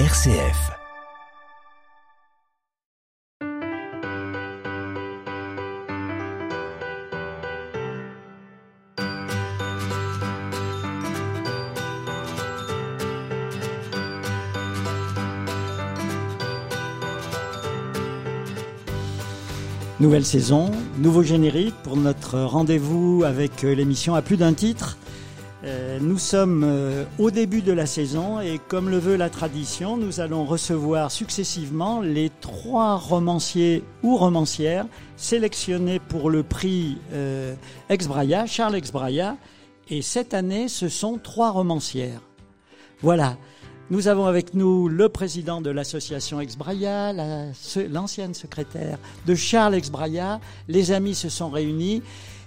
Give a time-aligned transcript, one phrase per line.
[0.00, 0.72] RCF.
[20.00, 24.98] Nouvelle saison, nouveau générique pour notre rendez-vous avec l'émission à plus d'un titre.
[25.94, 29.96] Euh, nous sommes euh, au début de la saison et comme le veut la tradition,
[29.96, 36.98] nous allons recevoir successivement les trois romanciers ou romancières sélectionnés pour le prix
[37.88, 39.36] Exbraya, Charles Exbraya.
[39.88, 42.20] Et cette année, ce sont trois romancières.
[43.00, 43.36] Voilà.
[43.90, 47.12] Nous avons avec nous le président de l'association Exbraya,
[47.90, 50.40] l'ancienne secrétaire de Charles Exbraya.
[50.68, 52.02] Les amis se sont réunis.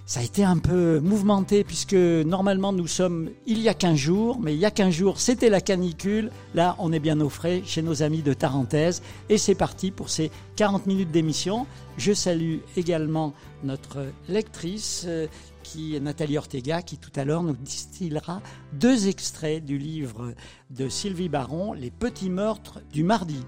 [0.08, 4.40] Ça a été un peu mouvementé puisque normalement nous sommes il y a 15 jours,
[4.40, 6.30] mais il y a 15 jours c'était la canicule.
[6.54, 10.08] Là on est bien au frais chez nos amis de Tarentaise et c'est parti pour
[10.08, 11.66] ces 40 minutes d'émission.
[11.98, 15.26] Je salue également notre lectrice euh,
[15.62, 18.40] qui est Nathalie Ortega, qui tout à l'heure nous distillera
[18.72, 20.32] deux extraits du livre
[20.70, 23.44] de Sylvie Baron, Les petits meurtres du mardi.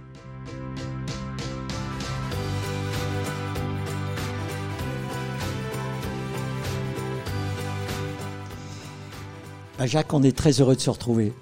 [9.80, 11.32] Bah, Jacques, on est très heureux de se retrouver.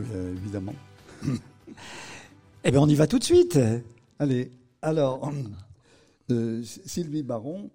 [0.00, 0.74] Euh, évidemment.
[2.64, 3.56] eh bien, on y va tout de suite.
[4.18, 4.50] Allez,
[4.82, 5.32] alors,
[6.32, 7.70] euh, Sylvie Baron,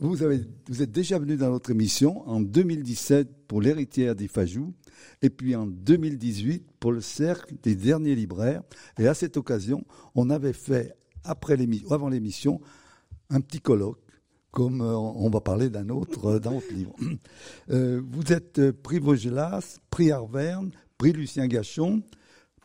[0.00, 4.72] vous, avez, vous êtes déjà venu dans notre émission en 2017 pour l'héritière des Fajou
[5.20, 8.62] et puis en 2018 pour le cercle des derniers libraires.
[8.98, 11.58] Et à cette occasion, on avait fait, après
[11.90, 12.62] avant l'émission,
[13.28, 14.00] un petit colloque
[14.50, 16.94] comme euh, on va parler d'un autre, euh, d'un autre livre.
[17.70, 22.02] Euh, vous êtes prix Vaugelas, prix Arverne, prix Lucien Gachon,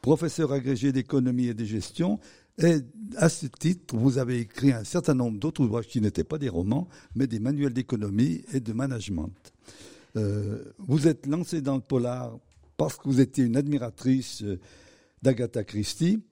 [0.01, 2.19] professeur agrégé d'économie et de gestion,
[2.57, 2.77] et
[3.17, 6.49] à ce titre, vous avez écrit un certain nombre d'autres ouvrages qui n'étaient pas des
[6.49, 9.33] romans, mais des manuels d'économie et de management.
[10.15, 12.39] Vous êtes lancé dans le polar
[12.77, 14.43] parce que vous étiez une admiratrice
[15.21, 16.23] d'Agatha Christie.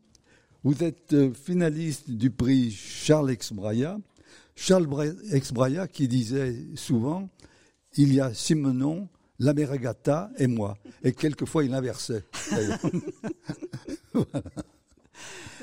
[0.63, 3.99] Vous êtes finaliste du prix Charles Exbraya.
[4.55, 7.29] Charles Exbraya qui disait souvent
[7.95, 9.07] il y a Simonon,
[9.39, 10.77] la mère Agatha et moi.
[11.03, 12.23] Et quelquefois il inversait.
[14.13, 14.43] voilà.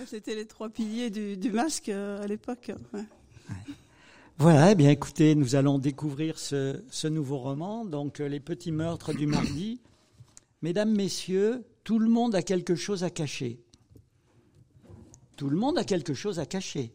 [0.07, 2.73] C'était les trois piliers du, masque euh, à l'époque.
[4.39, 9.13] Voilà, eh bien écoutez, nous allons découvrir ce, nouveau roman, donc euh, Les petits meurtres
[9.13, 9.81] du mardi.
[10.63, 13.61] Mesdames, messieurs, tout le monde a quelque chose à cacher.
[15.37, 16.93] Tout le monde a quelque chose à cacher.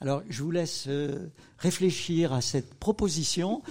[0.00, 1.28] Alors, je vous laisse euh,
[1.58, 3.62] réfléchir à cette proposition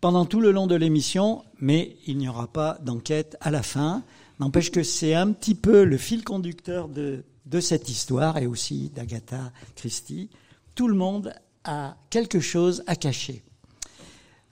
[0.00, 4.02] pendant tout le long de l'émission, mais il n'y aura pas d'enquête à la fin.
[4.40, 8.90] N'empêche que c'est un petit peu le fil conducteur de, de cette histoire et aussi
[8.90, 10.30] d'Agatha Christie.
[10.74, 11.34] Tout le monde
[11.64, 13.42] a quelque chose à cacher.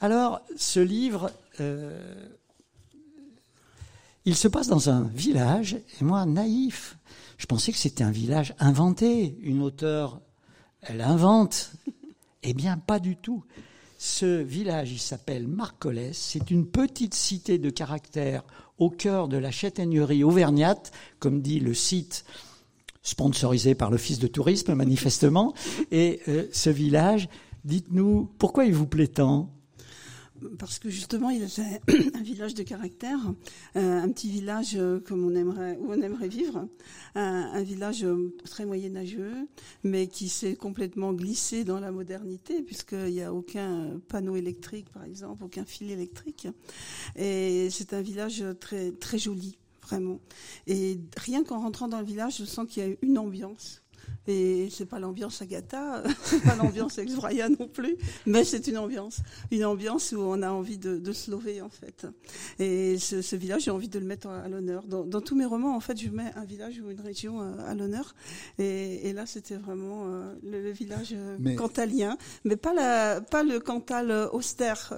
[0.00, 2.28] Alors, ce livre, euh,
[4.26, 6.98] il se passe dans un village, et moi, naïf,
[7.38, 9.38] je pensais que c'était un village inventé.
[9.40, 10.20] Une auteure,
[10.88, 11.72] elle invente.
[12.42, 13.44] Eh bien, pas du tout.
[13.98, 16.16] Ce village, il s'appelle Marcolès.
[16.16, 18.44] C'est une petite cité de caractère
[18.78, 22.24] au cœur de la châtaignerie auvergnate, comme dit le site
[23.02, 25.54] sponsorisé par l'Office de tourisme manifestement.
[25.90, 27.28] Et euh, ce village,
[27.64, 29.55] dites-nous, pourquoi il vous plaît tant?
[30.58, 31.60] Parce que justement, il est
[32.14, 33.18] un village de caractère,
[33.76, 35.34] euh, un petit village euh, où on
[36.02, 36.68] aimerait vivre,
[37.14, 38.06] un, village
[38.44, 39.34] très moyenâgeux,
[39.84, 45.04] mais qui s'est complètement glissé dans la modernité, puisqu'il n'y a aucun panneau électrique, par
[45.04, 46.48] exemple, aucun fil électrique.
[47.16, 50.20] Et c'est un village très très joli vraiment.
[50.66, 53.82] Et rien qu'en rentrant dans le village, je sens qu'il y a une ambiance
[54.26, 57.12] et c'est pas l'ambiance Agatha, c'est pas l'ambiance ex
[57.58, 59.20] non plus, mais c'est une ambiance,
[59.50, 62.06] une ambiance où on a envie de, de se lever en fait.
[62.58, 64.84] Et ce, ce village, j'ai envie de le mettre à, l'honneur.
[64.84, 67.52] Dans, dans, tous mes romans, en fait, je mets un village ou une région euh,
[67.66, 68.14] à, l'honneur.
[68.58, 73.60] Et, et, là, c'était vraiment euh, le, village euh, cantalien, mais pas la, pas le
[73.60, 74.94] Cantal austère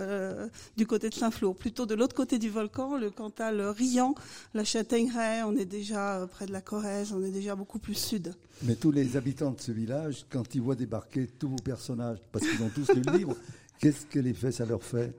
[0.77, 4.15] du côté de Saint-Flour, plutôt de l'autre côté du volcan, le Cantal riant,
[4.55, 5.43] la Châtaigneraie.
[5.43, 8.35] On est déjà près de la Corrèze, on est déjà beaucoup plus sud.
[8.63, 12.45] Mais tous les habitants de ce village, quand ils voient débarquer tous vos personnages, parce
[12.47, 13.37] qu'ils ont tous lu le livre,
[13.79, 15.13] Qu'est-ce que les faits, ça leur fait?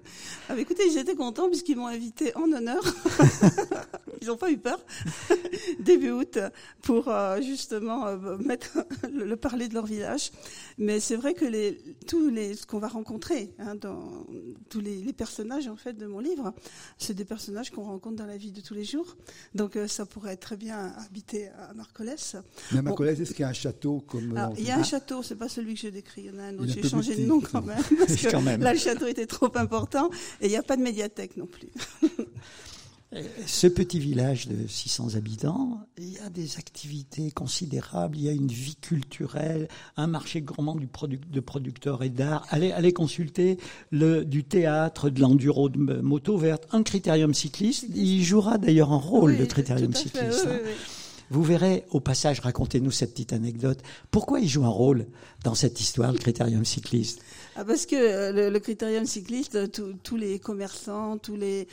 [0.49, 2.83] Ah, bah, Écoutez, j'étais content puisqu'ils m'ont invité en honneur.
[4.21, 4.79] ils n'ont pas eu peur.
[5.79, 6.37] Début août,
[6.81, 10.31] pour euh, justement euh, mettre le, parler de leur village.
[10.77, 14.25] Mais c'est vrai que les, tous les, ce qu'on va rencontrer hein, dans
[14.69, 16.53] tous les, les, personnages en fait de mon livre,
[16.97, 19.15] c'est des personnages qu'on rencontre dans la vie de tous les jours.
[19.55, 22.35] Donc euh, ça pourrait être très bien habité à Marcolès.
[22.73, 25.23] Mais à Marcolès, est-ce qu'il y a un château comme Il y a un château,
[25.23, 26.23] c'est pas celui que j'ai décrit.
[26.25, 26.73] Il y en a un autre.
[26.73, 27.77] J'ai changé de nom quand même.
[27.97, 30.09] Parce que Là, le château était trop important
[30.41, 31.69] et il n'y a pas de médiathèque non plus.
[33.47, 38.33] Ce petit village de 600 habitants, il y a des activités considérables, il y a
[38.33, 39.67] une vie culturelle,
[39.97, 42.45] un marché gourmand du de producteurs et d'art.
[42.49, 43.57] Allez, allez consulter
[43.89, 47.85] le, du théâtre, de l'enduro de moto verte, un critérium cycliste.
[47.95, 50.47] Il jouera d'ailleurs un rôle, de critérium cycliste.
[50.47, 50.59] Hein.
[51.31, 53.79] Vous verrez, au passage, racontez-nous cette petite anecdote.
[54.11, 55.07] Pourquoi il joue un rôle
[55.43, 57.21] dans cette histoire, le critérium cycliste?
[57.55, 61.67] Ah, Parce que euh, le, critérium cycliste, euh, tous les commerçants, tous les,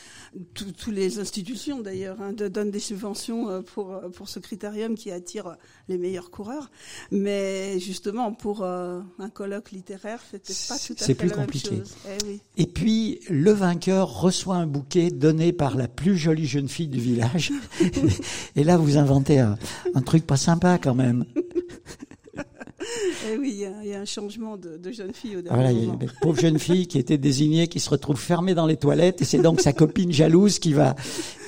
[0.55, 5.57] tous les institutions d'ailleurs, hein, donnent des subventions euh, pour, pour ce critérium qui attire
[5.89, 6.71] les meilleurs coureurs.
[7.11, 11.71] Mais justement, pour un colloque littéraire, c'était pas tout à fait plus la compliqué.
[11.71, 11.97] même chose.
[12.07, 12.41] Eh oui.
[12.57, 17.01] Et puis, le vainqueur reçoit un bouquet donné par la plus jolie jeune fille du
[17.01, 17.53] village.
[18.57, 19.57] Et là, vous inventez un,
[20.05, 21.25] truc pas sympa quand même.
[23.29, 25.91] Eh oui, il y, a un changement de, jeune fille au dernier voilà, Il y
[25.91, 29.23] a une pauvre jeune fille qui était désignée, qui se retrouve fermée dans les toilettes,
[29.23, 30.95] et c'est donc sa copine jalouse qui va.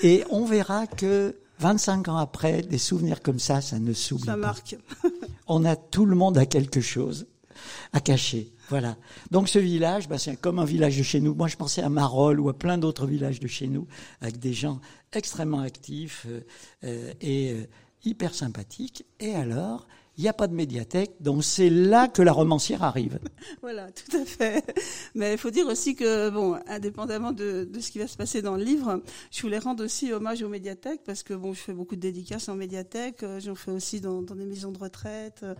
[0.02, 4.32] Et on verra que 25 ans après, des souvenirs comme ça, ça ne s'oublie pas.
[4.32, 4.76] Ça marque.
[5.46, 7.26] on a tout le monde à quelque chose
[7.92, 8.52] à cacher.
[8.68, 8.96] Voilà.
[9.30, 11.34] Donc ce village, bah, c'est comme un village de chez nous.
[11.34, 13.86] Moi, je pensais à Marolles ou à plein d'autres villages de chez nous,
[14.20, 14.80] avec des gens
[15.12, 16.40] extrêmement actifs euh,
[16.84, 17.66] euh, et euh,
[18.04, 19.06] hyper sympathiques.
[19.20, 19.88] Et alors,
[20.18, 23.20] il n'y a pas de médiathèque, donc c'est là que la romancière arrive.
[23.62, 24.64] voilà, tout à fait.
[25.14, 28.42] Mais il faut dire aussi que, bon, indépendamment de, de, ce qui va se passer
[28.42, 29.00] dans le livre,
[29.30, 32.48] je voulais rendre aussi hommage aux médiathèques parce que, bon, je fais beaucoup de dédicaces
[32.48, 35.54] en médiathèque, euh, j'en fais aussi dans, des maisons de retraite, euh,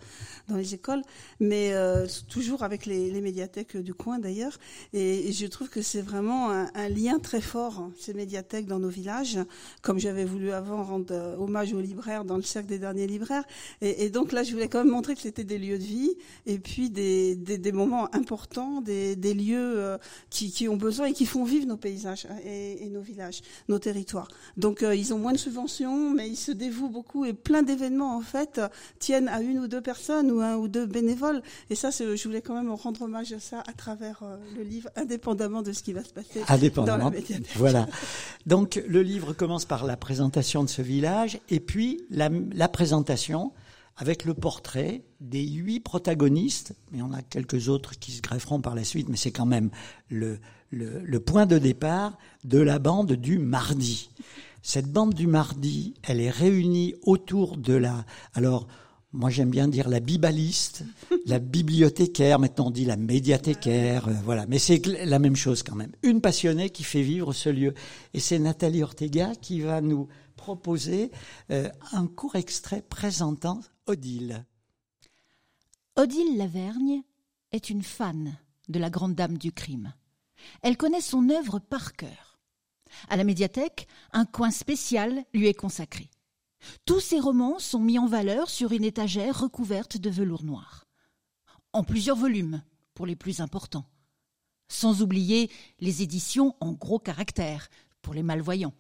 [0.49, 1.03] dans les écoles,
[1.39, 4.59] mais euh, toujours avec les, les, médiathèques du coin d'ailleurs.
[4.93, 8.89] Et, je trouve que c'est vraiment un, lien très fort, hein, ces médiathèques dans nos
[8.89, 9.39] villages,
[9.83, 13.45] comme j'avais voulu avant rendre hommage aux libraires dans le cercle des derniers libraires.
[13.83, 16.11] Et donc là, je voulais quand même montrer que c'était des lieux de vie
[16.47, 19.99] et puis des, des, des moments importants, des, des lieux euh,
[20.31, 23.43] qui, qui, ont besoin et qui font vivre nos paysages hein, et, et nos villages,
[23.69, 24.29] nos territoires.
[24.57, 28.17] Donc euh, ils ont moins de subventions, mais ils se dévouent beaucoup et plein d'événements
[28.17, 28.61] en fait
[28.99, 31.43] tiennent à une ou deux personnes ou un ou deux bénévoles.
[31.71, 34.91] Et ça, je voulais quand même rendre hommage à ça à travers euh, le livre,
[34.97, 36.43] indépendamment de ce qui va se passer
[36.75, 37.47] dans la médiathèque.
[37.57, 37.87] Voilà.
[38.47, 43.53] Donc le livre commence par la présentation de ce village et puis la, la présentation
[43.99, 48.77] avec le portrait des huit protagonistes, mais on a quelques autres qui se grefferont par
[48.77, 49.71] la suite, mais c'est quand même
[50.09, 50.39] le,
[51.19, 54.11] point de départ de la bande du mardi.
[54.63, 58.05] Cette bande du mardi, elle est réunie autour de la...
[58.35, 58.69] Alors,
[59.13, 60.85] moi j'aime bien dire la bibaliste,
[61.27, 64.47] la bibliothécaire, maintenant on dit la médiathécaire, euh, voilà.
[64.47, 65.93] Mais c'est la même chose quand même.
[66.03, 67.75] Une passionnée qui fait vivre ce lieu.
[68.15, 71.11] Et c'est Nathalie Ortega qui va nous proposer
[71.51, 74.47] euh, un court extrait présentant Odile.
[75.97, 77.03] Odile Lavergne
[77.53, 78.39] est une fan
[78.69, 79.93] de la grande dame du crime.
[80.63, 82.39] Elle connaît son œuvre par cœur.
[83.11, 86.09] À la médiathèque, un coin spécial lui est consacré.
[86.87, 90.87] Tous ses romans sont mis en valeur sur une étagère recouverte de velours noir.
[91.73, 92.63] En plusieurs volumes,
[92.95, 93.87] pour les plus importants.
[94.69, 95.51] Sans oublier
[95.81, 97.69] les éditions en gros caractères,
[98.03, 98.75] pour les malvoyants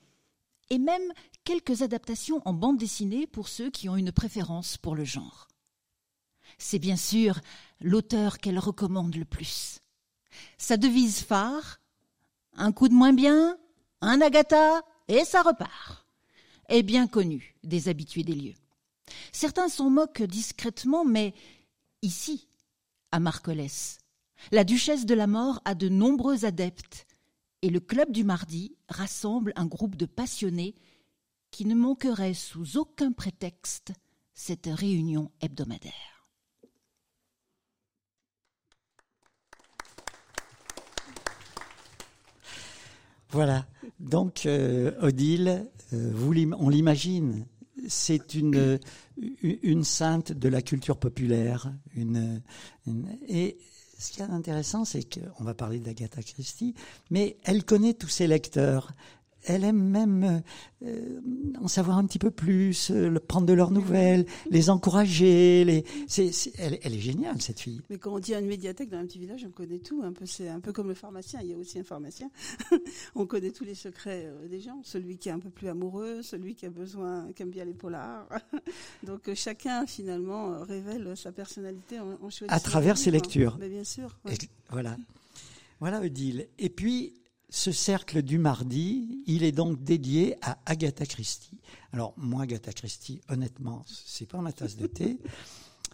[0.70, 1.12] et même
[1.44, 5.48] quelques adaptations en bande dessinée pour ceux qui ont une préférence pour le genre.
[6.58, 7.40] C'est bien sûr
[7.80, 9.80] l'auteur qu'elle recommande le plus.
[10.56, 11.80] Sa devise phare
[12.54, 13.56] un coup de moins bien,
[14.00, 16.08] un Agatha, et ça repart
[16.68, 18.54] est bien connue des habitués des lieux.
[19.32, 21.34] Certains s'en moquent discrètement, mais
[22.02, 22.46] ici,
[23.10, 23.98] à Marcolès,
[24.52, 27.06] la duchesse de la mort a de nombreux adeptes
[27.62, 30.74] et le Club du Mardi rassemble un groupe de passionnés
[31.50, 33.92] qui ne manquerait sous aucun prétexte
[34.34, 35.92] cette réunion hebdomadaire.
[43.30, 43.66] Voilà.
[43.98, 47.46] Donc, euh, Odile, euh, on l'imagine,
[47.86, 48.78] c'est une,
[49.42, 51.72] une sainte de la culture populaire.
[53.98, 56.74] Ce qui est intéressant, c'est qu'on va parler d'Agatha Christie,
[57.10, 58.92] mais elle connaît tous ses lecteurs.
[59.48, 60.42] Elle aime même
[60.84, 61.20] euh,
[61.60, 65.64] en savoir un petit peu plus, euh, prendre de leurs nouvelles, les encourager.
[65.64, 65.84] Les...
[66.58, 67.80] elle, elle est géniale cette fille.
[67.90, 70.02] Mais quand on dit une médiathèque dans un petit village, on connaît tout.
[70.04, 71.40] Un peu, c'est un peu comme le pharmacien.
[71.42, 72.30] Il y a aussi un pharmacien.
[73.14, 74.80] on connaît tous les secrets euh, des gens.
[74.84, 77.74] Celui qui est un peu plus amoureux, celui qui a besoin, qui aime bien les
[77.74, 78.28] polars.
[79.02, 83.56] Donc euh, chacun finalement euh, révèle sa personnalité en, en choisissant À travers ses lectures.
[83.58, 84.18] Mais bien sûr.
[84.24, 84.34] ouais.
[84.34, 84.96] Et voilà.
[85.80, 86.48] Voilà Odile.
[86.58, 87.14] Et puis,
[87.50, 91.58] ce cercle du mardi, il est donc dédié à Agatha Christie.
[91.92, 95.18] Alors, moi, Agatha Christie, honnêtement, c'est pas ma tasse de thé,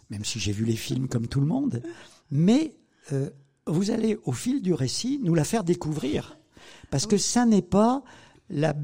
[0.09, 1.81] même si j'ai vu les films comme tout le monde.
[2.29, 2.75] Mais
[3.13, 3.29] euh,
[3.67, 6.37] vous allez, au fil du récit, nous la faire découvrir.
[6.89, 8.03] Parce que ça n'est pas
[8.49, 8.75] la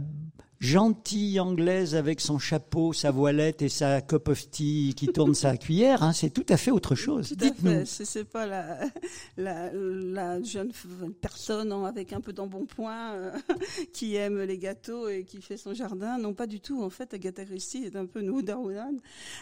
[0.61, 5.57] gentille anglaise avec son chapeau, sa voilette et sa cup of tea qui tourne sa
[5.57, 6.03] cuillère.
[6.03, 7.33] hein, c'est tout à fait autre chose.
[7.35, 7.83] Dites-nous.
[7.85, 8.77] C'est, pas la,
[9.37, 10.71] la, la jeune
[11.19, 13.31] personne avec un peu d'embonpoint euh,
[13.93, 16.19] qui aime les gâteaux et qui fait son jardin.
[16.19, 16.83] Non, pas du tout.
[16.83, 18.99] En fait, Agatha Christie est un peu Wonder Woman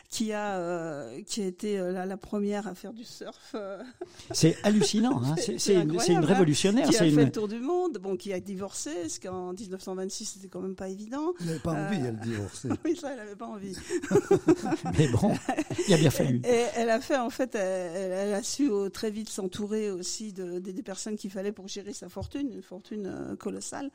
[0.10, 3.56] qui a, euh, qui a été euh, la, la première à faire du surf,
[4.32, 5.22] C'est hallucinant.
[5.22, 5.36] Hein.
[5.58, 6.22] C'est, une, une hein.
[6.22, 6.88] révolutionnaire.
[6.88, 7.18] qui a fait une...
[7.18, 10.88] le tour du monde, bon, qui a divorcé, parce qu'en 1926, c'était quand même pas
[10.88, 11.09] évident.
[11.40, 12.70] Elle n'avait pas envie, elle, de divorcer.
[12.86, 13.76] Oui, ça, elle avait pas envie.
[14.98, 15.34] Mais bon,
[15.88, 16.42] il a bien fallu.
[16.46, 20.34] Et elle a fait, en fait, elle, elle a su euh, très vite s'entourer aussi
[20.34, 23.90] de, des- des personnes qu'il fallait pour gérer sa fortune, une fortune euh, colossale.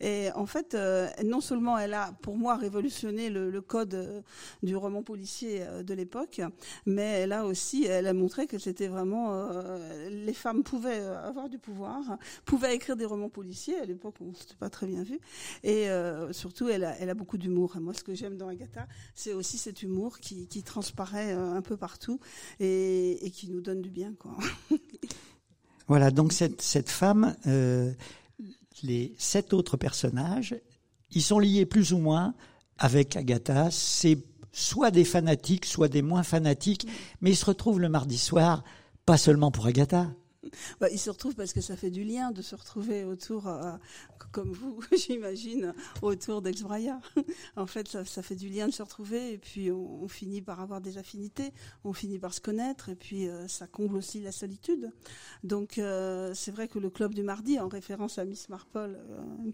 [0.00, 4.20] Et en fait, euh, non seulement elle a, pour moi, révolutionné le, le code euh,
[4.62, 6.40] du roman policier euh, de l'époque,
[6.86, 11.26] mais elle a aussi, elle a montré que c'était vraiment, euh, les femmes pouvaient euh,
[11.28, 12.00] avoir du pouvoir,
[12.44, 13.78] pouvaient écrire des romans policiers.
[13.80, 15.18] À l'époque, on s'était pas très bien vu.
[15.62, 17.76] Et euh, surtout, elle a, elle a beaucoup d'humour.
[17.80, 21.62] Moi, ce que j'aime dans Agatha, c'est aussi cet humour qui, qui transparaît euh, un
[21.62, 22.20] peu partout
[22.58, 24.36] et, et qui nous donne du bien, quoi.
[25.88, 27.92] Voilà, donc cette, cette femme, euh,
[28.84, 30.54] les sept autres personnages,
[31.10, 32.34] ils sont liés plus ou moins
[32.78, 33.72] avec Agatha.
[33.72, 34.18] C'est
[34.52, 36.86] soit des fanatiques, soit des moins fanatiques,
[37.20, 38.62] mais ils se retrouvent le mardi soir,
[39.04, 40.12] pas seulement pour Agatha.
[40.80, 43.72] Bah, ils se retrouvent parce que ça fait du lien de se retrouver autour, euh,
[44.32, 46.98] comme vous, j'imagine, autour d'Ex-Braya.
[47.56, 50.80] en fait, ça, fait du lien de se retrouver et puis on, finit par avoir
[50.80, 51.52] des affinités,
[51.84, 54.90] on finit par se connaître et puis euh, ça comble aussi la solitude.
[55.44, 58.98] Donc euh, c'est vrai que le club du mardi, en référence à Miss Marple,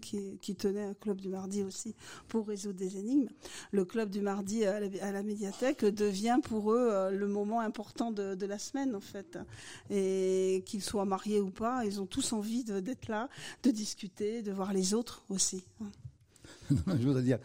[0.01, 1.95] qui, qui tenait un club du mardi aussi
[2.27, 3.29] pour résoudre des énigmes,
[3.71, 8.45] le club du mardi à la, médiathèque devient pour eux le moment important de, de
[8.45, 9.37] la semaine en fait.
[9.89, 13.29] Et qu'ils soient mariés ou pas, ils ont tous envie d'être là,
[13.63, 15.63] de discuter, de voir les autres aussi.
[16.69, 17.39] Je voudrais dire,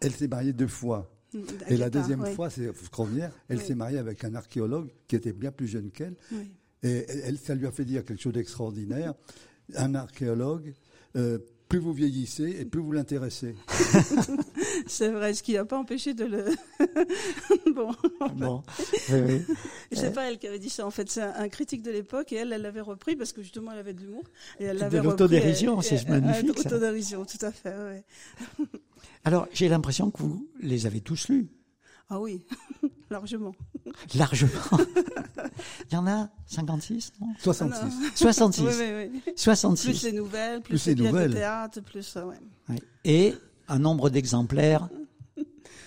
[0.00, 1.10] elle s'est mariée deux fois.
[1.68, 5.52] Et la deuxième fois, c'est première, elle s'est mariée avec un archéologue qui était bien
[5.52, 6.16] plus jeune qu'elle.
[6.82, 9.14] Et elle, ça lui a fait dire quelque chose d'extraordinaire.
[9.76, 10.74] Un archéologue,
[11.16, 11.38] euh,
[11.70, 13.54] plus vous vieillissez et plus vous l'intéressez.
[14.88, 16.44] C'est vrai, ce qui n'a pas empêché de le.
[17.72, 17.94] bon,
[18.34, 18.62] Bon,
[19.10, 19.56] oui, oui.
[19.92, 21.92] Et c'est pas elle qui avait dit ça en fait, c'est un, un critique de
[21.92, 24.24] l'époque et elle, elle l'avait repris parce que justement elle avait de l'humour
[24.58, 26.68] et elle De l'autodérision, c'est magnifique, euh, ça.
[26.68, 27.70] Autodérision, tout à fait.
[27.70, 28.04] ouais.
[29.24, 31.46] Alors, j'ai l'impression que vous les avez tous lus,
[32.10, 32.42] Ah oui,
[33.10, 33.54] largement.
[34.14, 34.50] largement.
[35.90, 37.80] Il y en a 56, non 66.
[37.82, 38.10] Ah non.
[38.14, 38.62] 66.
[38.62, 39.32] Oui, oui, oui.
[39.36, 39.86] 66.
[39.86, 41.34] Plus les nouvelles, plus, Plus les les pièces de nouvelles.
[41.34, 42.36] théâtre, plus euh, ouais.
[42.68, 42.76] Oui.
[43.04, 43.34] Et
[43.68, 44.88] un nombre d'exemplaires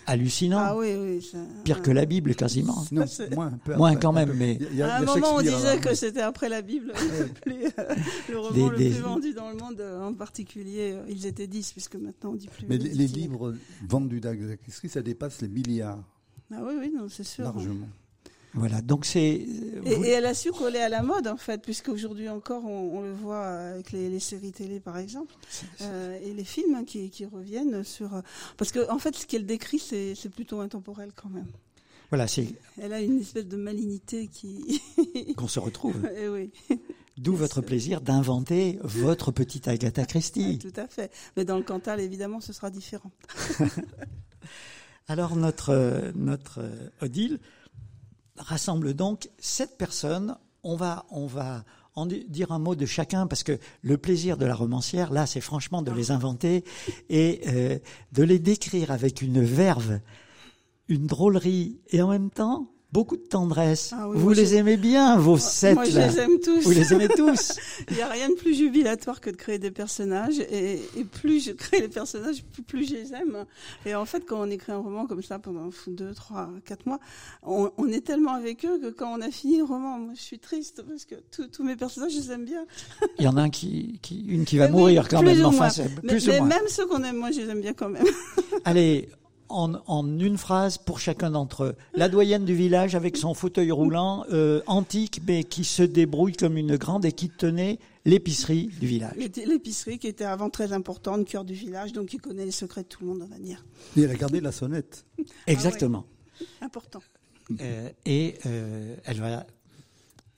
[0.05, 0.59] hallucinant.
[0.59, 1.21] Ah oui, oui.
[1.21, 2.83] ça- Pire que la Bible, quasiment.
[2.91, 4.35] Non, moins, un peu Moins après, quand un même, peu.
[4.35, 5.81] mais- Il y a- il y a à un moment, on disait avant.
[5.81, 6.93] que c'était après la Bible
[7.45, 7.95] le, euh,
[8.29, 10.93] le roman Des- le plus vendu dans le monde, euh, en particulier.
[10.93, 12.65] euh, Ils étaient 10, puisque maintenant on dit plus.
[12.67, 13.53] Mais les, livres
[13.87, 16.03] vendus d'Agatha Christie, ça dépasse les milliards,
[16.51, 17.43] Ah oui, oui, non, c'est sûr.
[17.45, 17.87] largement.
[18.55, 19.45] Voilà, donc c'est...
[19.47, 23.01] euh, Et, elle a su coller à la mode, en fait, puisqu'aujourd'hui encore, on, on
[23.01, 25.33] le voit avec les, les séries télé, par exemple,
[25.81, 28.13] euh, et les films hein, qui, qui reviennent sur...
[28.13, 28.21] euh,
[28.57, 31.47] Parce que, en fait, ce qu'elle décrit, c'est c'est plutôt intemporel quand même.
[32.09, 32.47] Voilà, c'est
[32.79, 34.79] Elle a une espèce de malignité qui...
[35.35, 35.95] qu'on se retrouve.
[36.15, 36.51] Eh oui,
[37.17, 40.57] D'où votre plaisir d'inventer votre petite Agatha Christie.
[40.61, 41.11] tout à fait.
[41.37, 43.11] Mais dans le Cantal, évidemment, ce sera différent.
[45.07, 46.61] Alors notre notre
[47.01, 47.39] Odile
[48.37, 50.37] rassemble donc sept personnes.
[50.63, 51.63] On va on va
[51.95, 55.25] en di- dire un mot de chacun parce que le plaisir de la romancière là,
[55.27, 56.63] c'est franchement de les inventer
[57.09, 57.79] et euh,
[58.13, 59.99] de les décrire avec une verve,
[60.87, 63.91] une drôlerie et en même temps beaucoup de tendresse.
[63.97, 66.07] Ah oui, Vous les aimez bien, vos sept Moi, je là.
[66.07, 66.61] les aime tous.
[66.61, 67.53] Vous les aimez tous.
[67.89, 70.39] Il n'y a rien de plus jubilatoire que de créer des personnages.
[70.39, 73.45] Et, et plus je crée les personnages, plus, plus je les aime.
[73.87, 76.99] Et en fait, quand on écrit un roman comme ça pendant deux, trois, quatre mois,
[77.41, 80.21] on, on est tellement avec eux que quand on a fini le roman, moi, je
[80.21, 82.63] suis triste parce que tous- mes personnages, je les aime bien.
[83.17, 85.29] Il y en a un qui, qui une qui va Mais oui, mourir quand plus
[85.35, 85.45] même.
[85.45, 86.49] Enfin, c'est Mais, plus ou mais moins.
[86.49, 88.05] même ceux qu'on aime, moi, je les aime bien quand même.
[88.65, 89.09] Allez,
[89.53, 91.75] en, en une phrase pour chacun d'entre eux.
[91.95, 96.57] La doyenne du village avec son fauteuil roulant euh, antique, mais qui se débrouille comme
[96.57, 99.15] une grande et qui tenait l'épicerie du village.
[99.15, 102.83] L'é- L'épicerie qui était avant très importante, cœur du village, donc il connaît les secrets
[102.83, 103.63] de tout le monde, on va dire.
[103.95, 105.05] Et elle a gardé la sonnette.
[105.47, 106.05] Exactement.
[106.61, 107.01] Important.
[107.61, 109.45] Euh, et euh, elle va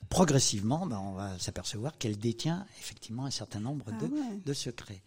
[0.08, 4.40] progressivement, ben, on va s'apercevoir qu'elle détient effectivement un certain nombre Ah de, ouais.
[4.44, 5.02] de secrets.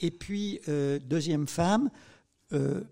[0.00, 1.98] Et puis, euh, deuxième femme, euh,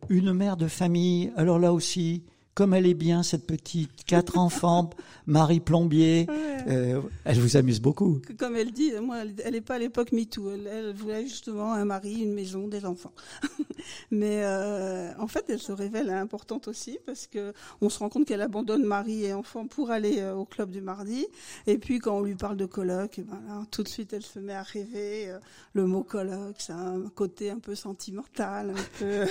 [0.08, 1.32] une mère de famille.
[1.36, 2.22] Alors là aussi,
[2.54, 4.90] comme elle est bien, cette petite, quatre enfants,
[5.26, 6.64] Marie Plombier, Ouais.
[6.68, 8.20] euh, elle vous amuse beaucoup.
[8.38, 10.50] Comme elle dit, moi, elle n'est pas à l'époque MeToo.
[10.50, 13.12] Elle, elle voulait justement un mari, une maison, des enfants.
[14.10, 18.26] Mais euh, en fait, elle se révèle importante aussi parce que on se rend compte
[18.26, 21.26] qu'elle abandonne mari et enfants pour aller euh, au club du mardi.
[21.66, 24.22] Et puis quand on lui parle de colloque, eh ben là, tout de suite, elle
[24.24, 25.32] se met à rêver.
[25.72, 29.24] le mot colloque, ça a un côté un peu sentimental, un peu,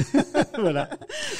[0.61, 0.89] voilà.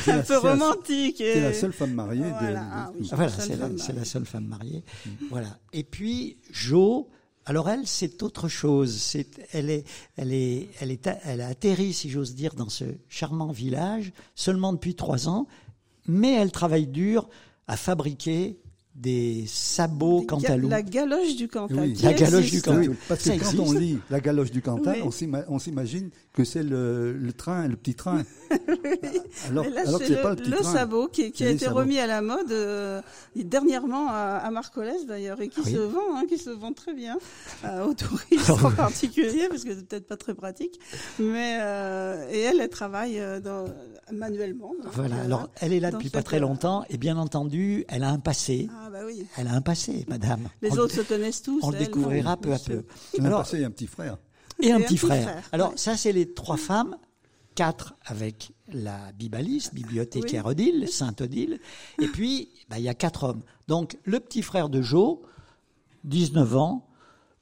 [0.04, 1.16] C'est un peu c'est romantique.
[1.18, 2.68] C'est et- seule femme mariée de- Voilà, de.
[2.72, 3.10] ah oui.
[3.14, 4.84] Voilà, seule c'est la, seule femme mariée.
[5.30, 5.60] Voilà.
[5.74, 7.10] Et puis Jo,
[7.46, 8.96] alors elle, c'est autre chose.
[9.00, 9.84] C'est, elle est,
[10.18, 14.74] elle est, elle est, elle a atterri, si j'ose dire, dans ce charmant village seulement
[14.74, 15.48] depuis trois ans,
[16.08, 17.30] mais elle travaille dur
[17.68, 18.60] à fabriquer
[19.00, 20.68] des sabots Des ga- Cantalou.
[20.70, 21.80] La galoche du Cantal.
[21.80, 21.94] Oui.
[22.04, 22.66] La galoche existe.
[22.66, 22.90] du Cantal.
[22.90, 23.60] Oui, parce que Ça quand existe.
[23.60, 25.04] on lit la galoche du Cantal, Oui.
[25.06, 28.24] on s'ima- on s'imagine que c'est le, le train, le petit train.
[29.50, 30.74] alors, là, alors que c'est pas le petit le train.
[30.74, 31.78] sabot qui, qui a été sabots.
[31.80, 33.02] remis à la mode euh,
[33.36, 35.74] dernièrement à, à Marcolès d'ailleurs et qui Oui.
[35.74, 37.18] se vend, hein, qui se vend très bien
[37.66, 40.80] euh, aux touristes en particulier parce que c'est peut-être pas très pratique.
[41.20, 43.66] Mais euh, et elle, elle travaille euh, dans,
[44.12, 44.74] manuellement.
[44.84, 45.16] donc, Voilà.
[45.18, 48.20] euh, Alors, elle est là depuis pas très longtemps, et bien entendu, elle a un
[48.20, 48.68] passé.
[48.72, 49.26] Ah bah oui.
[49.38, 50.50] Elle a un passé, madame.
[50.62, 51.60] Les On le- autres se connaissent tous.
[51.64, 52.84] on le découvrira non, peu à peu.
[53.18, 54.18] Elle a Alors, passé un petit frère.
[54.62, 55.42] et un petit frère.
[55.52, 55.78] Alors ouais.
[55.78, 56.96] ça, c'est les trois femmes,
[57.56, 61.60] quatre avec la bibaliste, bibliothécaire Odile, Sainte Odile,
[62.02, 63.42] et puis bah, il y a quatre hommes.
[63.68, 65.22] Donc le petit frère de Jo,
[66.04, 66.86] 19 ans,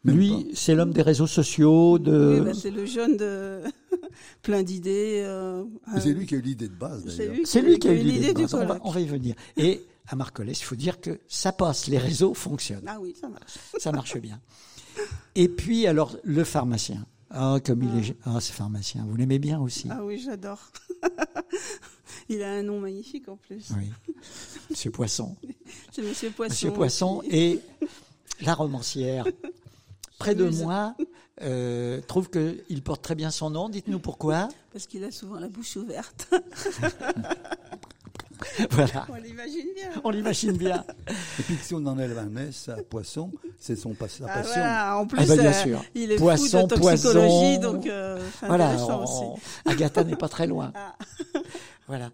[0.03, 2.39] Même lui, c'est l'homme des réseaux sociaux, de...
[2.39, 3.61] Oui, bah, c'est le jeune de
[4.41, 5.21] plein d'idées.
[5.25, 5.63] euh,
[5.99, 7.33] C'est lui qui a eu l'idée de base, c'est d'ailleurs.
[7.35, 8.53] lui, c'est lui qui a eu l'idée de base.
[8.53, 8.81] On va, colloque.
[8.85, 9.35] on va y venir.
[9.57, 12.85] Et à Marcolès, il faut dire que ça passe, les réseaux fonctionnent.
[12.87, 13.57] Ah oui, ça marche.
[13.77, 14.39] ça marche bien.
[15.35, 17.05] Et puis alors le pharmacien.
[17.29, 18.15] Ah, comme il est...
[18.23, 19.87] Ah, ce pharmacien, vous l'aimez bien aussi.
[19.91, 20.71] Ah oui, j'adore.
[22.29, 23.71] Il a un nom magnifique en plus.
[23.77, 23.91] Oui.
[24.69, 25.35] Monsieur Poisson.
[25.91, 26.53] C'est Monsieur Poisson.
[26.53, 27.59] Monsieur Poisson et
[28.41, 29.25] la romancière,
[30.19, 30.95] près de moi,
[31.41, 33.69] euh, trouve qu'il porte très bien son nom.
[33.69, 34.47] Dites-nous pourquoi.
[34.71, 36.33] Parce qu'il a souvent la bouche ouverte.
[38.71, 39.05] Voilà.
[39.09, 39.89] On l'imagine bien.
[40.03, 40.83] On l'imagine bien.
[41.39, 44.53] Et puis si on enlève un S à poisson, c'est son pas- sa Ah, passion.
[44.55, 44.97] voilà.
[44.99, 45.83] En plus, Ah bah, bien euh, sûr.
[45.95, 47.73] il est Poisson, fou de toxicologie, poison.
[47.73, 48.69] donc euh, Voilà.
[48.69, 49.03] intéressant on-
[49.35, 49.41] aussi.
[49.65, 50.71] Agatha n'est pas très loin.
[50.75, 50.95] Ah.
[51.87, 52.11] Voilà.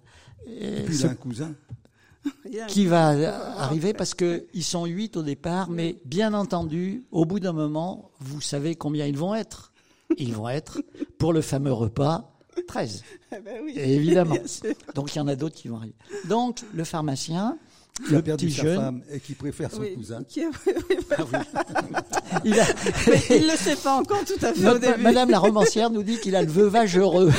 [0.48, 1.54] Et Et puis il ce- a un cousin.
[2.70, 3.08] Qui va
[3.58, 8.12] arriver parce que ils sont huit au départ, mais bien entendu, au bout d'un moment,
[8.22, 9.74] vous savez combien ils vont être.
[10.18, 10.82] Ils vont être
[11.18, 12.33] pour le fameux repas
[12.74, 13.04] 13.
[13.32, 13.74] Ah bah oui.
[13.78, 14.36] Évidemment.
[14.96, 15.96] Donc il y en a d'autres qui vont arriver.
[16.26, 17.58] Donc le pharmacien,
[18.06, 19.94] Qui le a perdu petit sa jeune, femme et qui préfère son Oui.
[19.96, 20.24] cousin.
[20.24, 20.50] Qui a-
[22.46, 22.66] il a,
[23.08, 25.02] Mais il ne sait pas encore tout à fait au début.
[25.02, 27.32] Madame la romancière nous dit qu'il a le veuvage heureux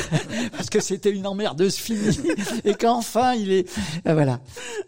[0.51, 2.17] parce que c'était une emmerdeuse finie
[2.63, 3.69] et qu'enfin il est
[4.05, 4.39] Ah, voilà.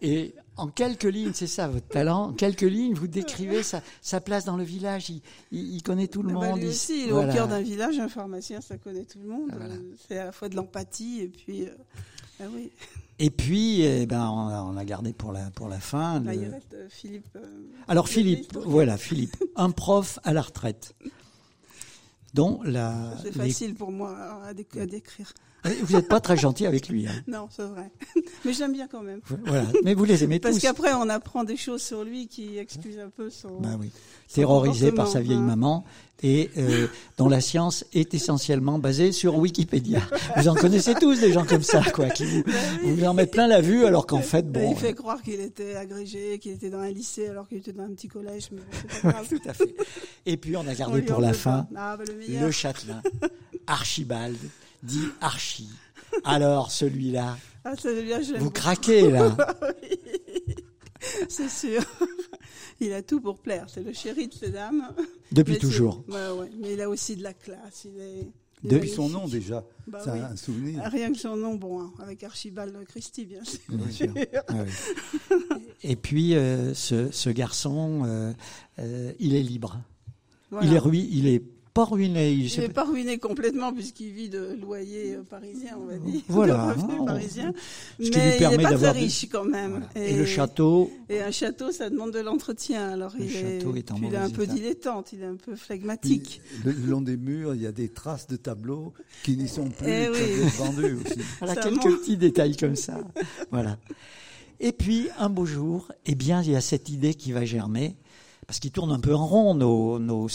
[0.02, 2.30] Et en quelques lignes, c'est ça votre talent.
[2.30, 5.10] En quelques lignes, vous décrivez sa, sa place dans le village.
[5.10, 6.60] Il, il- il connaît tout le Ah bah, monde.
[6.60, 7.32] lui aussi, il voilà.
[7.32, 9.52] au cœur d'un village, un pharmacien, ça connaît tout le monde.
[9.56, 9.76] Voilà.
[10.08, 11.64] C'est à la fois de l'empathie et puis.
[11.64, 11.70] euh,
[12.40, 12.72] ah oui.
[13.20, 16.20] Et puis, eh ben, on a, on a gardé pour la pour la fin.
[16.20, 17.28] Là, le- il reste euh, Philippe.
[17.36, 17.46] euh,
[17.88, 20.94] Alors Philippe, voilà Philippe, un prof à la retraite,
[22.34, 23.16] dont la.
[23.24, 24.16] C'est les- facile pour moi
[24.46, 25.34] à décrire.
[25.66, 27.08] Vous n'êtes pas très gentil avec lui.
[27.08, 27.12] hein.
[27.28, 27.90] Non, c'est vrai.
[28.46, 29.20] Mais j'aime bien quand même.
[29.46, 29.66] Voilà.
[29.84, 30.62] Mais vous les aimez Parce tous.
[30.62, 33.60] qu'après, on apprend des choses sur lui qui excusent un peu son.
[33.60, 33.92] Bah oui.
[34.28, 35.42] son Terrorisé par sa vieille hein.
[35.42, 35.84] maman
[36.24, 40.00] et euh, dont la science est essentiellement basée sur Wikipédia.
[40.38, 42.44] Vous en connaissez tous des gens comme ça, quoi, qui vous,
[42.84, 44.72] vous en mettent plein la vue alors qu'en fait, bon.
[44.72, 47.84] il fait croire qu'il était agrégé, qu'il était dans un lycée alors qu'il était dans
[47.84, 48.62] un petit collège, mais
[49.02, 49.28] pas grave.
[49.30, 49.76] Tout à fait.
[50.26, 51.68] Et puis on a gardé pour la fin.
[51.76, 53.02] Ah, bah, le le châtelain,
[53.68, 54.38] Archibald,
[54.84, 55.70] dit Archie.
[56.24, 58.60] Alors celui-là, Ah, celui-là, je l'aime vous beaucoup.
[58.62, 59.36] craquez là.
[61.30, 61.82] c'est sûr.
[62.80, 63.66] Il a tout pour plaire.
[63.68, 64.94] C'est le chéri de ces dames.
[65.32, 66.04] Depuis Mais toujours.
[66.08, 66.50] ouais.
[66.60, 67.86] Mais il a aussi de la classe.
[67.86, 68.28] Il est,
[68.64, 70.20] il est Depuis son nom déjà, Bah c'est oui.
[70.20, 70.82] un souvenir.
[70.86, 73.60] Rien que son nom, bon, hein, avec Archibald Christie, bien sûr.
[73.70, 74.14] Bien sûr.
[74.48, 75.38] Ah oui.
[75.84, 78.34] Et puis, euh, ce, ce garçon, euh,
[78.80, 79.80] euh, il est libre.
[80.52, 80.68] Voilà.
[80.68, 81.44] Il est rui- il est
[81.78, 82.32] pas ruiné.
[82.32, 86.22] il- n'est pas ruiné complètement puisqu'il vit de loyer euh, parisien, on va dire.
[86.28, 87.54] Voilà, De revenus hein, parisiens.
[88.00, 89.88] ce qui lui Mais il n'est pas très des- riche quand même.
[89.96, 92.90] Et, le château, Et un château, ça demande de l'entretien.
[92.90, 95.26] Alors Le il château est, est en puis il est un peu dilettante, il est
[95.26, 96.42] un peu Puis, flegmatique.
[96.66, 99.70] le le long des murs, il y a des traces de tableaux qui n'y sont
[99.70, 100.50] plus, Eh oui.
[100.58, 101.20] vendus aussi.
[101.40, 103.00] voilà Ça quelques petits détails comme ça.
[103.52, 103.78] Voilà.
[104.60, 107.96] Et puis, un beau jour, eh bien, il y a cette idée qui va germer,
[108.48, 110.28] parce qu'ils tournent un peu en rond, nos,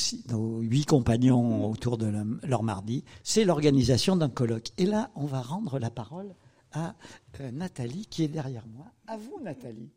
[0.60, 4.68] huit compagnons autour de le- leur mardi, c'est l'organisation d'un colloque.
[4.78, 6.34] Et là, on va rendre la parole
[6.72, 6.94] à
[7.40, 8.86] euh, Nathalie, qui est derrière moi.
[9.06, 9.90] À vous, Nathalie.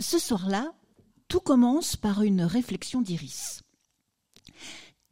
[0.00, 0.72] Ce soir-là,
[1.28, 3.60] tout commence par une réflexion d'Iris.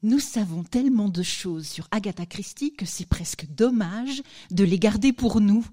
[0.03, 5.13] Nous savons tellement de choses sur Agatha Christie que c'est presque dommage de les garder
[5.13, 5.67] pour nous.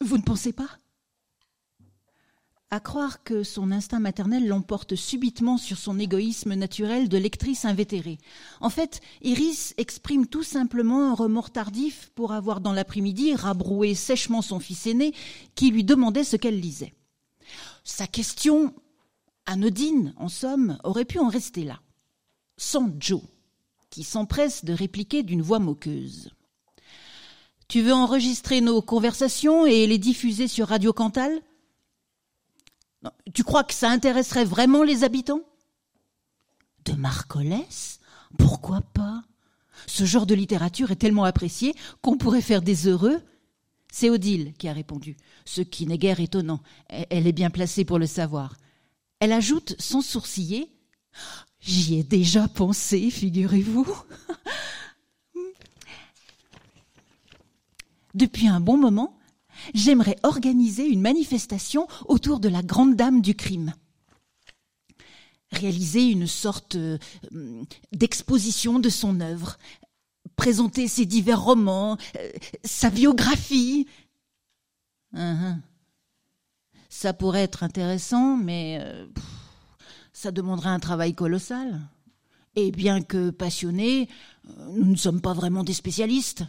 [0.00, 0.68] Vous ne pensez pas?
[2.80, 8.18] Croire que son instinct maternel l'emporte subitement sur son égoïsme naturel de lectrice invétérée.
[8.60, 14.42] En fait, Iris exprime tout simplement un remords tardif pour avoir dans l'après-midi rabroué sèchement
[14.42, 15.14] son fils aîné
[15.54, 16.94] qui lui demandait ce qu'elle lisait.
[17.84, 18.74] Sa question,
[19.46, 21.80] anodine en somme, aurait pu en rester là.
[22.56, 23.22] Sans Joe,
[23.90, 26.30] qui s'empresse de répliquer d'une voix moqueuse.
[27.68, 31.42] Tu veux enregistrer nos conversations et les diffuser sur Radio Cantal?
[33.34, 35.40] Tu crois que ça intéresserait vraiment les habitants?
[36.84, 38.00] De Marcollès
[38.38, 39.22] Pourquoi pas?
[39.86, 43.20] Ce genre de littérature est tellement apprécié qu'on pourrait faire des heureux
[43.98, 45.16] c'est Odile qui a répondu,
[45.46, 46.60] ce qui n'est guère étonnant.
[46.88, 48.58] Elle est bien placée pour le savoir.
[49.20, 50.70] Elle ajoute sans sourciller
[51.60, 53.86] J'y ai déjà pensé, figurez-vous.
[58.14, 59.16] Depuis un bon moment,
[59.74, 63.74] j'aimerais organiser une manifestation autour de la grande dame du crime.
[65.52, 66.98] Réaliser une sorte euh,
[67.92, 69.58] d'exposition de son œuvre,
[70.34, 72.30] présenter ses divers romans, euh,
[72.64, 73.86] sa biographie.
[75.12, 75.62] Uhum.
[76.88, 79.06] Ça pourrait être intéressant, mais euh,
[80.12, 81.80] ça demanderait un travail colossal.
[82.54, 84.08] Et bien que passionnés,
[84.72, 86.44] nous ne sommes pas vraiment des spécialistes.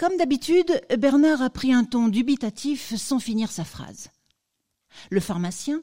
[0.00, 4.08] Comme d'habitude, Bernard a pris un ton dubitatif sans finir sa phrase.
[5.10, 5.82] Le pharmacien,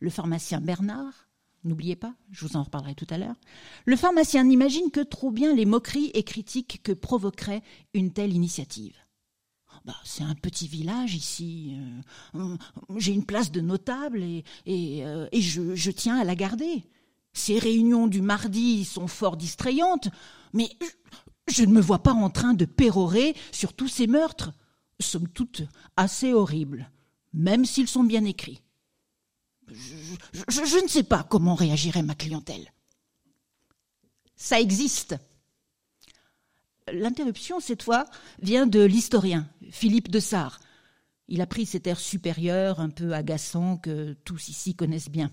[0.00, 1.30] le pharmacien Bernard,
[1.64, 3.36] n'oubliez pas, je vous en reparlerai tout à l'heure,
[3.86, 7.62] le pharmacien n'imagine que trop bien les moqueries et critiques que provoquerait
[7.94, 8.98] une telle initiative.
[9.86, 11.74] Bah, c'est un petit village ici.
[12.34, 12.58] euh,
[12.98, 16.84] J'ai une place de notable et, et, euh, je tiens à la garder.
[17.32, 20.10] Ces réunions du mardi sont fort distrayantes,
[20.52, 20.68] mais
[21.48, 24.52] je, ne me vois pas en train de pérorer sur tous ces meurtres,
[25.00, 25.62] somme toute
[25.96, 26.90] assez horribles,
[27.32, 28.62] même s'ils sont bien écrits.
[30.48, 32.72] Je, ne sais pas comment réagirait ma clientèle.
[34.36, 35.16] Ça existe.
[36.92, 38.06] L'interruption, cette fois,
[38.40, 40.60] vient de l'historien, Philippe de Sart.
[41.28, 45.30] Il a pris cet air supérieur, un peu agaçant, que tous ici connaissent bien.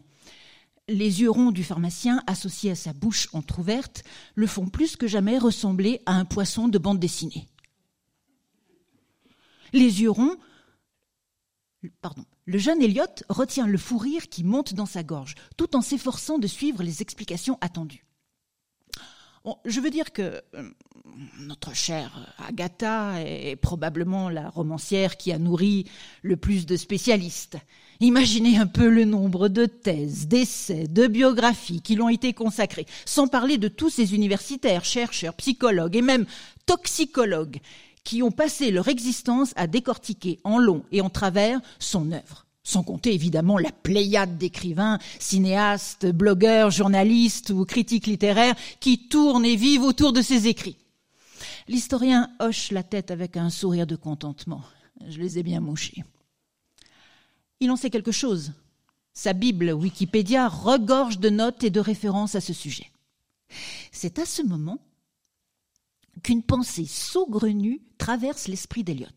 [0.89, 5.37] Les yeux ronds du pharmacien, associés à sa bouche entr'ouverte, le font plus que jamais
[5.37, 7.47] ressembler à un poisson de bande dessinée.
[9.71, 10.35] Les yeux ronds,
[12.01, 15.81] pardon, le jeune Elliot retient le fou rire qui monte dans sa gorge, tout en
[15.81, 18.03] s'efforçant de suivre les explications attendues.
[19.65, 20.71] Je veux dire que euh,
[21.37, 25.85] notre chère Agatha est probablement la romancière qui a nourri
[26.23, 27.57] le plus de spécialistes.
[28.01, 32.85] Imaginez un peu le nombre de thèses, d'essais, de biographies qui lui ont été consacrées,
[33.05, 36.25] sans parler de tous ces universitaires, chercheurs, psychologues et même
[36.65, 37.59] toxicologues
[38.05, 42.45] qui ont passé leur existence à décortiquer en long et en travers son œuvre.
[42.63, 49.57] Sans compter évidemment la pléiade d'écrivains, cinéastes, blogueurs, journalistes ou critiques littéraires qui tournent et
[49.57, 50.77] vivent autour de ses écrits.
[51.67, 54.61] L'historien hoche la tête avec un sourire de contentement.
[55.05, 56.03] Je les ai bien mouchés.
[57.59, 58.53] Il en sait quelque chose.
[59.13, 62.89] Sa Bible Wikipédia regorge de notes et de références à ce sujet.
[63.91, 64.79] C'est à ce moment
[66.23, 69.07] qu'une pensée saugrenue traverse l'esprit d'Eliot.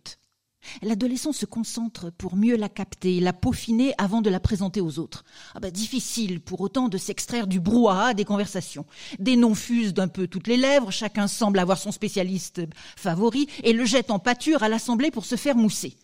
[0.83, 5.25] L'adolescent se concentre pour mieux la capter, la peaufiner avant de la présenter aux autres.
[5.55, 8.87] Ah bah, difficile pour autant de s'extraire du brouhaha des conversations.
[9.19, 12.63] Des noms fusent d'un peu toutes les lèvres, chacun semble avoir son spécialiste
[12.97, 15.97] favori et le jette en pâture à l'assemblée pour se faire mousser.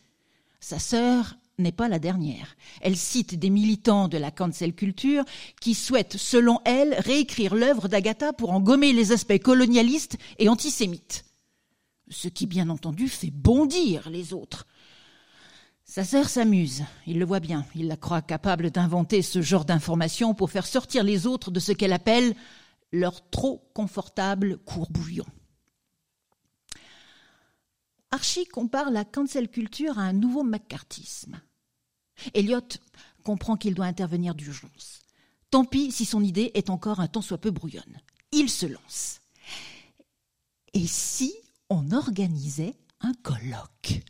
[0.61, 2.57] Sa sœur n'est pas la dernière.
[2.81, 5.25] Elle cite des militants de la cancel culture
[5.61, 11.25] qui souhaitent, selon elle, réécrire l'œuvre d'Agatha pour en gommer les aspects colonialistes et antisémites.
[12.11, 14.67] Ce qui, bien entendu, fait bondir les autres.
[15.85, 20.35] Sa sœur s'amuse, il le voit bien, il la croit capable d'inventer ce genre d'informations
[20.35, 22.35] pour faire sortir les autres de ce qu'elle appelle
[22.93, 25.27] leur trop confortable courbouillon.
[28.11, 31.41] Archie compare la cancel culture à un nouveau macartisme.
[32.35, 32.61] Elliot
[33.25, 35.01] comprend qu'il doit intervenir d'urgence.
[35.51, 37.99] Tant pis si son idée est encore un tant soit peu brouillonne.
[38.33, 39.21] Il se lance.
[40.75, 41.35] Et si
[41.71, 44.03] on organisait un colloque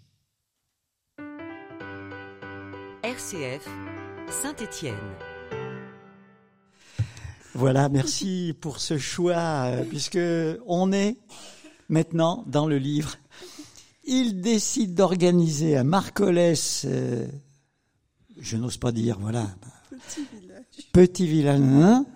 [3.02, 3.68] RCF
[4.28, 4.94] Saint-Étienne.
[7.54, 10.18] Voilà, merci pour ce choix, euh, puisque
[10.66, 11.16] on est
[11.88, 13.16] maintenant dans le livre.
[14.04, 17.26] Il décide d'organiser à Marcolès, euh,
[18.40, 19.46] je n'ose pas dire, voilà,
[19.90, 20.64] Petit village.
[20.92, 22.06] petit village, hein,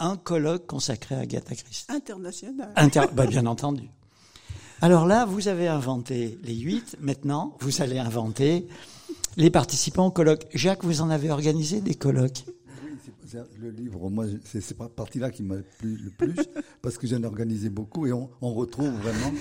[0.00, 1.86] un colloque consacré à Agatha Christie.
[1.90, 2.72] International.
[2.76, 3.88] Inter- bah, bien entendu.
[4.80, 6.96] Alors là, vous avez inventé les huit.
[7.00, 8.66] Maintenant, vous allez inventer
[9.36, 10.46] les participants au colloque.
[10.54, 12.44] Jacques, vous en avez organisé des colloques?
[12.46, 16.34] Oui, c'est- c'est- le livre, moi, c'est cette partie-là qui m'a plu le plus,
[16.82, 19.32] parce que j'en ai organisé beaucoup et on, on retrouve vraiment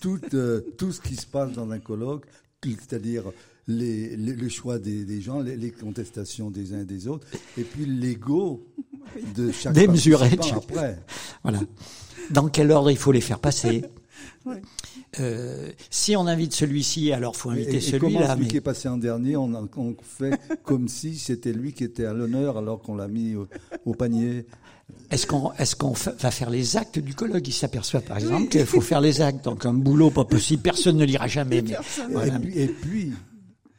[0.00, 2.24] tout, euh, tout ce qui se passe dans un colloque,
[2.64, 3.24] c'est-à-dire
[3.68, 7.26] les, les- le choix des, des gens, les, les contestations des uns et des autres,
[7.58, 8.66] et puis l'ego
[9.34, 10.98] de chaque Démesuré après.
[11.42, 11.60] Voilà.
[12.30, 13.84] Dans quel ordre il faut les faire passer
[14.44, 14.62] Ouais.
[15.20, 18.28] Euh, Si on invite celui-ci, alors faut inviter et comment celui-là.
[18.30, 21.72] celui Mais qui est passé en dernier, on, a- on fait comme si c'était lui
[21.72, 23.46] qui était à l'honneur alors qu'on l'a mis au,
[23.84, 24.46] au panier.
[25.10, 27.46] est-ce qu'on va faire les actes du colloque?
[27.46, 29.44] Il s'aperçoit par exemple qu'il faut faire les actes.
[29.44, 31.62] Donc un boulot pas possible, personne ne lira jamais.
[31.62, 32.12] Mais Personne.
[32.12, 32.36] voilà.
[32.36, 33.12] Et, puis, et puis,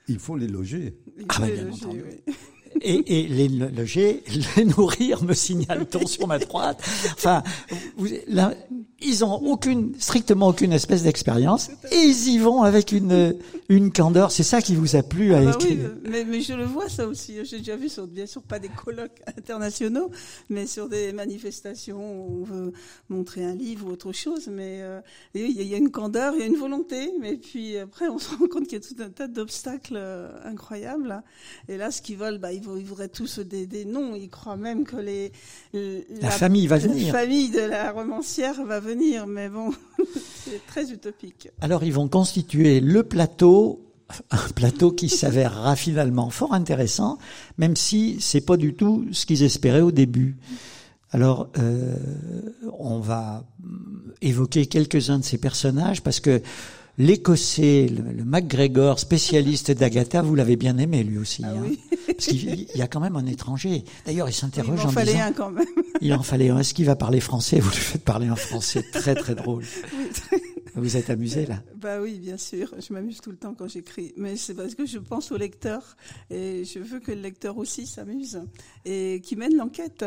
[0.07, 0.93] il faut les loger.
[1.17, 2.03] Il Ah, faut bah, les bien loger, entendu.
[2.27, 2.33] oui.
[2.81, 4.23] et, et les loger,
[4.57, 6.81] les nourrir, me signale-t-on sur ma droite?
[7.13, 7.43] Enfin,
[7.97, 8.53] vous, là,
[8.99, 13.35] ils ont aucune, strictement aucune espèce d'expérience, et ils y vont avec une
[13.69, 14.31] une candeur.
[14.31, 15.91] C'est ça qui vous a plu à Ah bah oui, écrire.
[16.09, 17.35] mais, mais je le vois ça aussi.
[17.43, 20.09] J'ai déjà vu sur, bien sûr pas des colloques internationaux,
[20.49, 22.73] mais sur des manifestations où on veut
[23.09, 24.47] montrer un livre ou autre chose.
[24.51, 24.99] Mais euh,
[25.35, 28.29] il y, a- une candeur, il y a une volonté, mais puis après on se
[28.31, 31.21] rend compte qu'il y a tout un tas d'obstacles euh, incroyables.
[31.67, 34.15] Et là, ce qu'ils veulent, bah, ils, vou- ils voudraient tous des, des noms.
[34.15, 35.31] Ils croient même que les
[36.21, 37.11] La famille va la venir.
[37.11, 38.86] famille de la romancière va venir,
[39.27, 39.71] mais bon,
[40.45, 41.49] c'est très utopique.
[41.61, 43.81] Alors ils vont constituer le plateau,
[44.31, 47.17] un plateau qui s'avérera finalement fort intéressant,
[47.57, 50.37] même si c'est pas du tout ce qu'ils espéraient au début.
[51.11, 51.95] Alors euh,
[52.79, 56.41] on va hum, évoquer quelques-uns de ces personnages parce que
[56.97, 61.43] l'Écossais, le, le MacGregor, spécialiste d'Agatha, vous l'avez bien aimé lui aussi.
[61.45, 61.61] Ah hein.
[61.61, 61.79] oui.
[62.07, 63.83] Parce qu'il il y a quand même un étranger.
[64.05, 65.65] D'ailleurs, il s'interroge m'en en fallait disant, un quand même.
[66.01, 66.59] il en fallait un.
[66.59, 67.59] Est-ce qu'il va parler français?
[67.59, 69.63] Vous le faites parler en français, très très drôle.
[69.93, 70.39] Oui,
[70.75, 71.61] Vous êtes amusé là?
[71.75, 72.73] Bah oui, bien sûr.
[72.79, 74.13] Je m'amuse tout le temps quand j'écris.
[74.17, 75.97] Mais c'est parce que je pense au lecteur
[76.29, 78.41] et je veux que le lecteur aussi s'amuse
[78.85, 80.05] et qui mène l'enquête.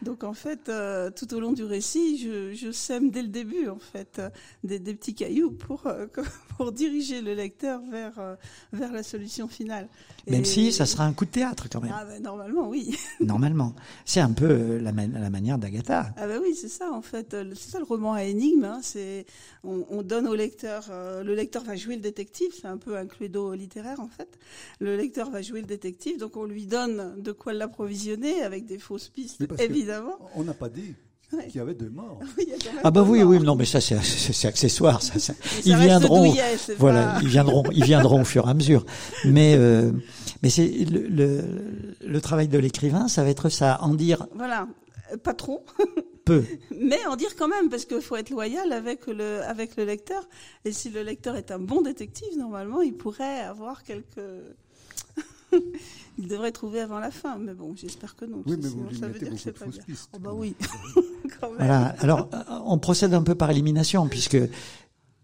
[0.00, 3.68] Donc en fait, euh, tout au long du récit, je, je sème dès le début
[3.68, 4.30] en fait euh,
[4.64, 6.06] des, des petits cailloux pour euh,
[6.56, 8.36] pour diriger le lecteur vers
[8.72, 9.88] vers la solution finale.
[10.26, 11.92] Même Et- si ça sera un coup de théâtre quand même.
[11.94, 12.96] Ah bah, normalement oui.
[13.20, 13.74] Normalement.
[14.04, 16.12] C'est un peu la, ma- la manière d'Agatha.
[16.16, 17.36] Ah bah oui, c'est ça en fait.
[17.54, 18.64] C'est ça le roman à énigme.
[18.64, 18.80] Hein.
[18.82, 19.24] C'est
[19.62, 22.50] on, on donne au lecteur, euh, le lecteur va jouer le détective.
[22.60, 24.36] C'est un peu un cluedo littéraire en fait.
[24.80, 28.78] Le lecteur va jouer le détective, donc on lui donne de quoi l'approvisionner avec des
[28.78, 29.54] fausses pistes, que-
[29.98, 30.18] évidemment.
[30.36, 30.94] On n'a pas dit
[31.30, 32.20] qu'il y avait deux morts.
[32.38, 33.30] Oui, y a Ah bah oui, morts.
[33.30, 35.00] oui, non, mais ça c'est accessoire.
[35.02, 35.32] Ça, ça.
[35.64, 38.84] Ils viendront, douillet, voilà, pas- ils viendront, ils viendront au fur et à mesure.
[39.24, 39.92] Mais euh,
[40.42, 41.42] mais c'est le, le,
[42.06, 44.66] le travail de l'écrivain, ça va être ça, en dire Voilà,
[45.22, 45.64] pas trop,
[46.26, 46.44] peu.
[46.78, 50.28] mais en dire quand même parce qu'il faut être loyal avec le avec le lecteur.
[50.66, 54.20] Et si le lecteur est un bon détective, normalement, il pourrait avoir quelques
[56.18, 58.42] il devrait trouver avant la fin, mais bon, j'espère que non.
[58.46, 59.82] Oui, mais vous lui ça veut dire que c'est pas bien.
[59.82, 60.10] pistes.
[60.14, 60.54] Oh bah oui,
[61.40, 61.58] quand même.
[61.58, 61.86] Voilà.
[62.00, 64.38] Alors euh, on procède un peu par élimination puisque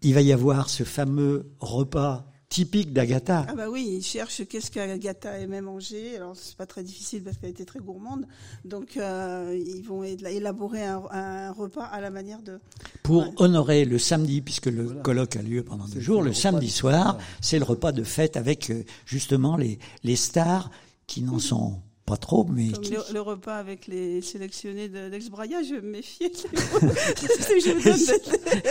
[0.01, 3.45] il va y avoir ce fameux repas typique d'Agatha.
[3.47, 6.15] Ah bah oui, il cherche qu'est-ce qu'Agatha aimait manger.
[6.17, 8.25] Alors c'est pas très difficile parce qu'elle était très gourmande.
[8.65, 12.59] Donc euh, ils vont éla- élaborer un, un repas à la manière de.
[13.03, 13.33] pour Ouais.
[13.37, 17.59] honorer le samedi, puisque le colloque a lieu pendant deux jours, le samedi soir, c'est
[17.59, 20.71] le repas de fête avec euh, justement les, les stars
[21.05, 25.61] qui n'en sont pas trop, mais Comme le, le repas avec les sélectionnés de- d'Ex-Braya,
[25.63, 26.31] je vais me méfier.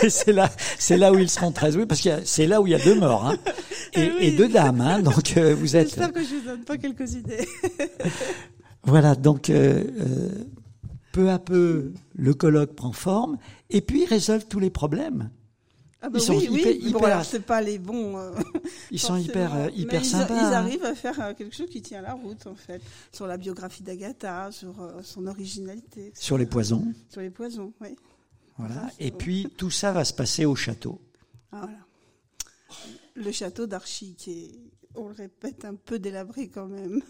[0.09, 2.71] C'est là, c'est là où ils seront très oui, parce que c'est là où il
[2.71, 3.37] y a deux morts hein,
[3.93, 4.15] et, oui.
[4.21, 4.81] et deux dames.
[4.81, 7.47] Hein, donc euh, vous êtes J'espère que je vous donne pas quelques idées.
[8.83, 9.15] voilà.
[9.15, 10.29] Donc euh, euh,
[11.11, 13.37] peu à peu, le colloque prend forme
[13.69, 15.29] et puis résolve tous les problèmes.
[16.01, 16.89] Ah bah Ils sont oui, hyper- oui.
[16.91, 18.17] Hyper- c'est pas les bons.
[18.17, 18.31] euh,
[18.91, 20.33] Ils sont hyper euh, hyper ils- sympas.
[20.33, 20.51] Ils, hein.
[20.53, 22.81] arrivent à faire euh, quelque chose qui tient la route, en fait.
[23.11, 26.93] Sur la biographie d'Agatha, sur euh, son originalité, sur les poisons.
[27.09, 27.95] sur les poisons, oui.
[28.57, 28.89] Voilà.
[28.99, 31.01] Et puis tout ça va se passer au château.
[31.51, 31.77] Ah, voilà.
[33.15, 34.51] Le château d'Archy, qui est,
[34.95, 37.01] on le répète, un peu délabré quand même.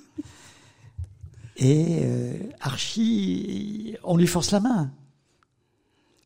[1.58, 4.91] Et Archie, on lui force la main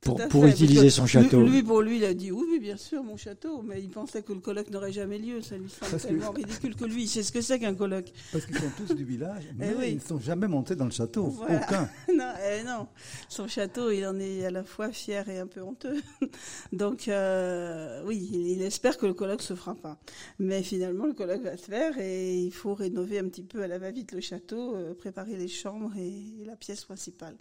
[0.04, 1.42] pour, utiliser que son château.
[1.42, 3.90] Lui, lui, pour lui, il a dit oui, oui, bien sûr, mon château, mais il
[3.90, 5.42] pensait que le colloque n'aurait jamais lieu.
[5.42, 7.76] Ça lui semble Parce que- tellement ridicule que lui, il sait ce que c'est qu'un
[7.76, 8.12] colloque.
[8.32, 9.90] Parce qu'ils sont tous du village, mais oui.
[9.92, 11.26] ils ne sont jamais montés dans le château.
[11.26, 11.62] Voilà.
[11.62, 11.90] Aucun.
[12.14, 12.88] non, eh non,
[13.30, 16.02] son château, il en est à la fois fier et un peu honteux.
[16.74, 20.00] Donc, euh, oui, il, il espère que le colloque se fera pas.
[20.40, 23.68] Mais finalement, le colloque va se faire et il faut rénover un petit peu à
[23.68, 27.36] la va-vite le château, euh, préparer les chambres et la pièce principale.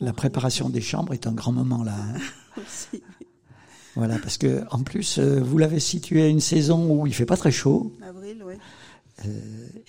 [0.00, 1.94] La préparation des chambres est un grand moment là.
[1.96, 2.20] hein.
[2.56, 3.02] Aussi,
[3.96, 7.26] Voilà, parce que en plus, euh, vous l'avez situé à une saison où il fait
[7.26, 7.92] pas très chaud.
[8.06, 8.54] avril, oui.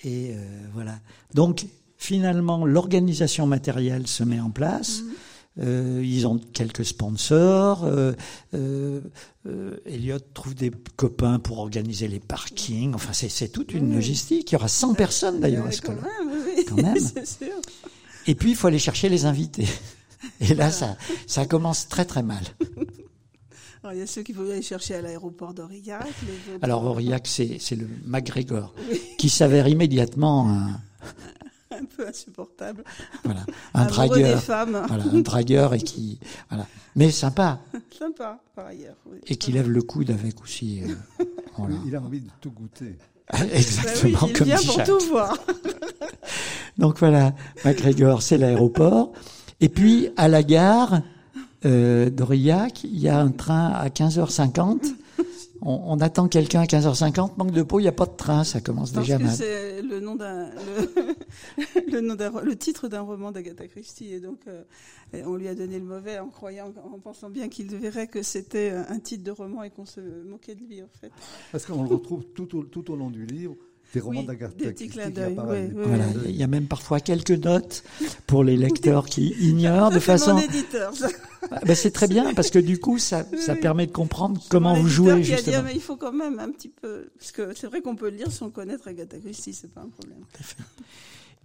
[0.04, 0.36] Et euh,
[0.74, 0.98] voilà.
[1.34, 5.02] Donc, finalement, l'organisation matérielle se met en place.
[5.60, 7.84] Euh, ils ont quelques sponsors.
[7.84, 8.12] Euh,
[8.54, 9.00] euh,
[9.46, 12.94] euh, Elliot trouve des copains pour organiser les parkings.
[12.94, 14.50] Enfin, c'est toute une logistique.
[14.50, 16.98] Il y aura 100 personnes d'ailleurs à ce quand même, oui, Quand même.
[17.14, 17.54] c'est sûr.
[18.26, 19.66] Et puis, il faut aller chercher les invités.
[20.40, 22.42] Et là, ça, ça commence très très mal.
[23.82, 26.02] Alors, il y a ceux qui vont aller chercher à l'aéroport d'Aurillac.
[26.02, 30.80] autres- Alors, Aurillac, c'est c'est le MacGregor, Oui, qui s'avère immédiatement un,
[31.70, 32.84] un peu insupportable.
[33.24, 33.40] voilà,
[33.72, 34.34] un Amoureux dragueur.
[34.36, 34.84] des femmes.
[34.86, 36.18] Voilà, un dragueur et qui,
[36.50, 36.66] voilà.
[36.94, 37.58] Mais sympa.
[37.98, 38.96] Sympa, par ailleurs.
[39.06, 39.18] oui.
[39.28, 41.24] Et qui lève le coude avec aussi, euh,
[41.56, 41.76] voilà.
[41.86, 42.98] Il a envie de tout goûter.
[43.32, 45.38] Bah oui, Exactement il comme vient pour tout voir.
[46.78, 49.12] Donc voilà, MacGregor, c'est l'aéroport.
[49.60, 51.02] Et puis, à la gare
[51.64, 54.94] euh, d'Aurillac, il y a un train à 15h50.
[55.62, 57.32] On, on attend quelqu'un à 15h50.
[57.36, 58.44] Manque de peau, il n'y a pas de train.
[58.44, 59.34] Ça commence Parce déjà que mal.
[59.34, 64.20] c'est le nom d'un le, le nom d'un le titre d'un roman d'Agatha Christie et
[64.20, 64.62] donc euh,
[65.12, 68.22] et on lui a donné le mauvais en croyant en pensant bien qu'il verrait que
[68.22, 71.12] c'était un titre de roman et qu'on se moquait de lui en fait.
[71.52, 73.54] Parce qu'on le retrouve tout au, tout au long du livre,
[73.92, 76.30] des romans Oui, d'Agatha des petits Christie oui, oui, petits Voilà, clins d'œil.
[76.30, 77.82] il y a même parfois quelques notes
[78.26, 80.34] pour les lecteurs qui ignorent de façon.
[80.34, 80.94] mon éditeur.
[80.94, 81.08] ça.
[81.66, 84.88] Ben, c'est très bien parce que du coup, ça, ça permet de comprendre comment vous
[84.88, 85.56] jouez qui a dit, justement.
[85.58, 88.10] Ah, mais il faut quand même un petit peu parce que c'est vrai qu'on peut
[88.10, 90.18] le lire sans connaître Agatha Christie, c'est pas un problème.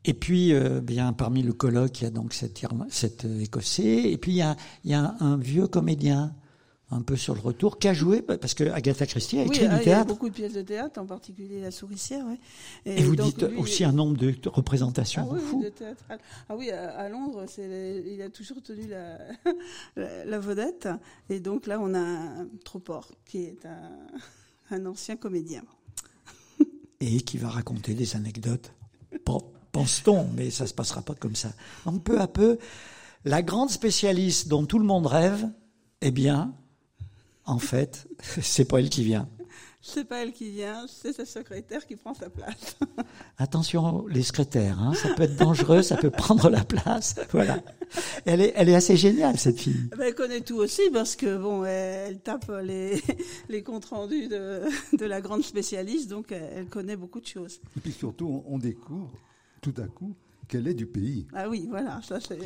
[0.07, 2.63] Et puis, euh, bien parmi le colloque, il y a donc cet,
[3.25, 6.31] euh, Écossais, et puis il y a, il y a un vieux comédien,
[6.91, 9.65] un peu sur le retour, qui a joué parce que Agatha Christie a Oui, écrit
[9.65, 10.07] ah, du il y a théâtre.
[10.07, 12.25] beaucoup de pièces de théâtre, en particulier La Souricière.
[12.27, 12.39] ouais.
[12.85, 15.63] Et, vous donc, dites lui, aussi un nombre de représentations Ah oui, fou.
[15.63, 16.03] de théâtre.
[16.47, 19.17] Ah oui, à, à Londres, il a toujours tenu la,
[19.95, 20.87] la, la vedette.
[21.29, 23.89] Et donc là, on a un Troport, qui est un,
[24.75, 25.63] un ancien comédien.
[26.99, 28.71] et qui va raconter des anecdotes.
[29.25, 29.39] Pen-
[29.71, 31.49] Pense-t-on, mais ça se passera pas comme ça.
[31.85, 32.57] Donc peu à peu,
[33.25, 35.49] la grande spécialiste dont tout le monde rêve,
[36.01, 36.53] eh bien,
[37.45, 38.07] en fait,
[38.41, 39.29] c'est pas elle qui vient.
[39.87, 42.75] C'est pas elle qui vient, c'est sa secrétaire qui prend sa place.
[43.37, 47.15] Attention, les secrétaires, hein, ça peut être dangereux, ça peut prendre la place.
[47.31, 47.61] Voilà.
[48.25, 49.89] Elle est, elle est assez géniale cette fille.
[49.91, 52.99] Ben, elle connaît tout aussi parce que bon, elle, elle tape les,
[53.47, 54.61] les comptes rendus de,
[54.97, 57.61] de la grande spécialiste, donc elle, connaît beaucoup de choses.
[57.77, 59.11] Et puis surtout, on, on découvre
[59.61, 60.15] tout à coup
[60.47, 61.27] qu'elle est du pays.
[61.33, 62.39] Ah oui, voilà, ça c'est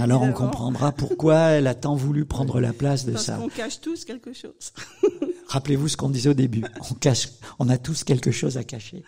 [0.00, 3.36] Alors on comprendra pourquoi elle a tant voulu prendre la place de parce ça.
[3.36, 4.72] qu'on cache tous quelque chose.
[5.48, 6.62] Rappelez-vous ce qu'on disait au début.
[6.90, 9.02] On cache, on a tous quelque chose à cacher.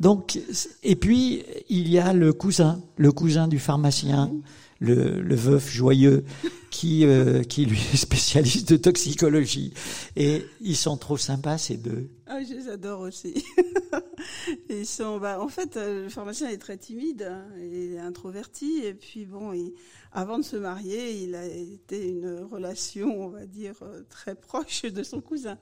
[0.00, 0.38] Donc,
[0.82, 4.30] et puis il y a le cousin, le cousin du pharmacien,
[4.80, 6.24] le, veuf joyeux,
[6.70, 9.72] qui euh, qui lui est spécialiste de toxicologie.
[10.16, 12.08] Et ils sont trop sympas ces deux.
[12.26, 13.42] Ah, je les adore aussi.
[14.70, 18.80] Ils sont, bah, en fait, euh, le pharmacien est très timide hein, et introverti.
[18.84, 19.72] Et puis, bon, il-
[20.12, 24.82] avant de se marier, il a été une relation, on va dire, euh, très proche
[24.82, 25.58] de son cousin.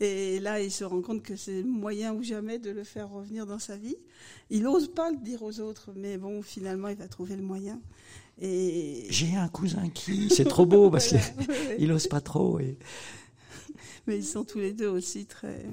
[0.00, 3.46] Et là, il se rend compte que c'est moyen ou jamais de le faire revenir
[3.46, 3.96] dans sa vie.
[4.48, 7.80] Il n'ose pas le dire aux autres, mais bon, finalement, il va trouver le moyen.
[8.40, 11.74] Et J'ai un cousin qui, c'est trop beau parce Voilà, qu'il oui, oui.
[11.80, 12.58] il ose pas trop.
[12.58, 12.78] Et...
[14.06, 15.64] Mais ils sont tous les deux aussi très,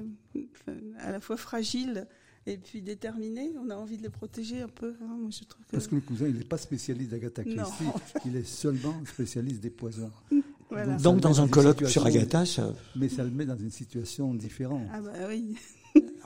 [1.00, 2.06] à la fois fragiles
[2.46, 3.52] et puis déterminés.
[3.64, 4.94] On a envie de les protéger un peu.
[5.02, 5.16] hein.
[5.18, 7.64] Moi, je trouve que- Parce que le cousin, il n'est pas spécialiste d'Agatha Non.
[7.64, 7.84] Christie,
[8.26, 10.10] il est seulement spécialiste des poisons.
[10.70, 10.96] Voilà.
[10.98, 14.82] Donc dans un colloque sur Agatha, ça- Mais ça le met dans une situation différente.
[14.92, 15.56] Ah bah oui.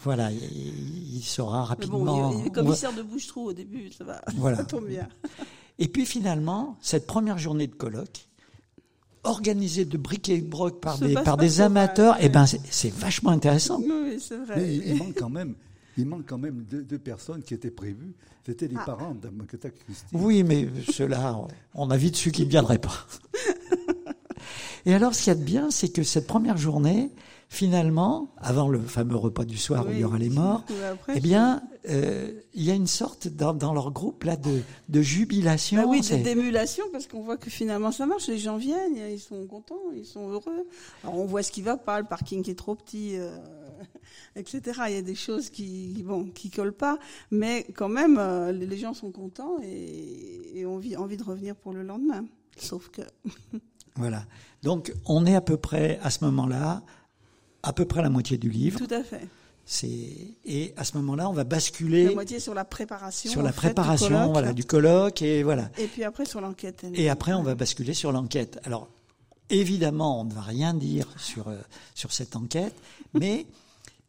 [0.02, 2.32] voilà, il, il saura Mais bon, rapidement.
[2.32, 4.20] il, il est commissaire de bouche-trou au début, ça va.
[4.34, 4.56] Voilà.
[4.56, 5.08] Ça tombe bien.
[5.78, 8.28] Et puis finalement, cette première journée de colloque,
[9.24, 13.80] organisée de briques et broc par des, par des amateurs, eh ben c'est vachement intéressant.
[13.80, 14.56] Oui, c'est vrai.
[14.56, 15.54] Mais il, il manque quand même,
[15.96, 18.14] il manque quand même deux, deux personnes qui étaient prévues.
[18.44, 18.84] C'était les Ah.
[18.84, 20.04] parents d'Agatha Christie.
[20.12, 21.38] Oui, mais ceux-là,
[21.74, 23.06] on a vite su qu'ils ne viendraient pas.
[24.84, 27.10] Et alors, ce qu'il y a de bien, c'est que cette première journée,
[27.52, 31.20] finalement, avant le fameux repas du soir où il y aura les morts, après, eh
[31.20, 35.82] bien, euh, il y a une sorte dans, dans leur groupe là de, de jubilation.
[35.82, 39.46] Bah oui, d'émulation, parce qu'on voit que finalement ça marche, les gens viennent, ils sont
[39.46, 40.66] contents, ils sont heureux.
[41.04, 43.36] Alors on voit ce qui va pas, le parking qui est trop petit, euh,
[44.36, 44.62] etc.
[44.88, 46.98] Il y a des choses qui, bon, qui collent pas,
[47.30, 51.24] mais quand même, euh, les les gens sont contents et, et ont envie, envie de
[51.24, 52.24] revenir pour le lendemain.
[52.56, 53.02] Sauf que,
[53.96, 54.24] Voilà.
[54.62, 56.82] Donc, on est à peu près à ce moment-là,
[57.62, 58.78] à peu près la moitié du livre.
[58.78, 59.26] tout à fait.
[59.64, 59.88] C'est
[60.44, 63.30] et à ce moment-là, on va basculer La moitié sur la préparation.
[63.30, 65.70] sur la fait, du préparation, colloque, voilà, du colloque et voilà.
[65.78, 66.84] Et puis après sur l'enquête.
[66.94, 68.58] Et après, on va basculer sur l'enquête.
[68.64, 68.88] Alors,
[69.50, 71.58] évidemment, on ne va rien dire sur, euh,
[71.94, 72.74] sur cette enquête,
[73.14, 73.46] mais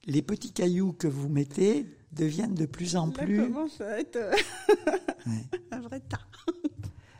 [0.06, 3.38] les petits cailloux que vous mettez deviennent de plus en Là plus.
[3.44, 4.32] commence à être euh,
[5.28, 5.60] Ouais.
[5.72, 6.20] un vrai tas.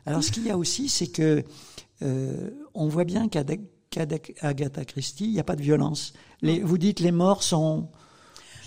[0.06, 1.42] Alors, ce qu'il y a aussi, c'est que
[2.02, 3.44] euh, on voit bien qu'à
[3.94, 4.06] qu'à
[4.48, 6.12] Agatha Christie, il n'y a pas de violence.
[6.42, 7.88] Les, vous dites les morts sont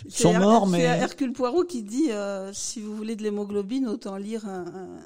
[0.07, 3.87] sont Her- morts, c'est mais Hercule Poirot qui dit euh, si vous voulez de l'hémoglobine,
[3.87, 4.99] autant lire un, un-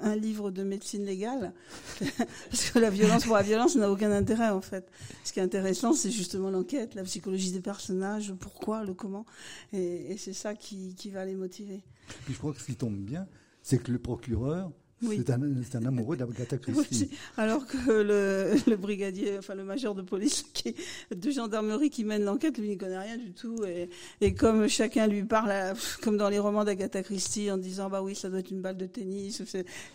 [0.00, 1.52] un livre de médecine légale,
[2.50, 4.88] parce que la violence pour la violence n'a aucun intérêt en fait.
[5.24, 9.26] Ce qui est intéressant, c'est justement l'enquête, la psychologie des personnages, le pourquoi, le comment,
[9.72, 11.82] et, et c'est ça qui, qui va les motiver.
[12.24, 13.26] Puis je crois que ce qui tombe bien,
[13.62, 14.70] c'est que le procureur,
[15.02, 15.22] Oui.
[15.64, 17.08] c'est un, amoureux d'Agatha Christie.
[17.10, 20.74] Oui, alors que le, le brigadier, enfin le major de police qui,
[21.14, 23.64] de gendarmerie qui mène l'enquête, lui, il connaît rien du tout.
[23.64, 23.88] Et,
[24.20, 28.02] et comme chacun lui parle, à- comme dans les romans d'Agatha Christie, en disant bah
[28.02, 29.42] oui, ça doit être une balle de tennis,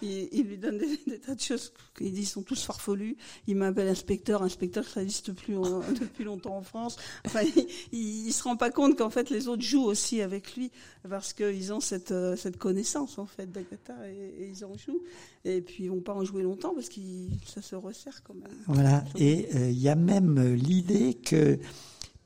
[0.01, 1.71] il, il lui donne des, des tas de choses.
[1.99, 3.15] Il dit ils sont tous farfelus.
[3.47, 6.97] Il m'appelle inspecteur, inspecteur, ça n'existe plus en- depuis longtemps en France.
[7.25, 10.55] Enfin, il, il, il se rend pas compte qu'en fait les autres jouent aussi avec
[10.55, 10.69] lui
[11.09, 14.96] parce qu'ils ont cette, euh, cette connaissance en fait d'Agatha et, et ils en jouent.
[15.45, 16.99] Et puis ils vont pas en jouer longtemps parce que
[17.45, 18.57] ça se resserre quand même.
[18.67, 19.03] voilà.
[19.15, 21.57] Et euh, il y a même euh, l'idée que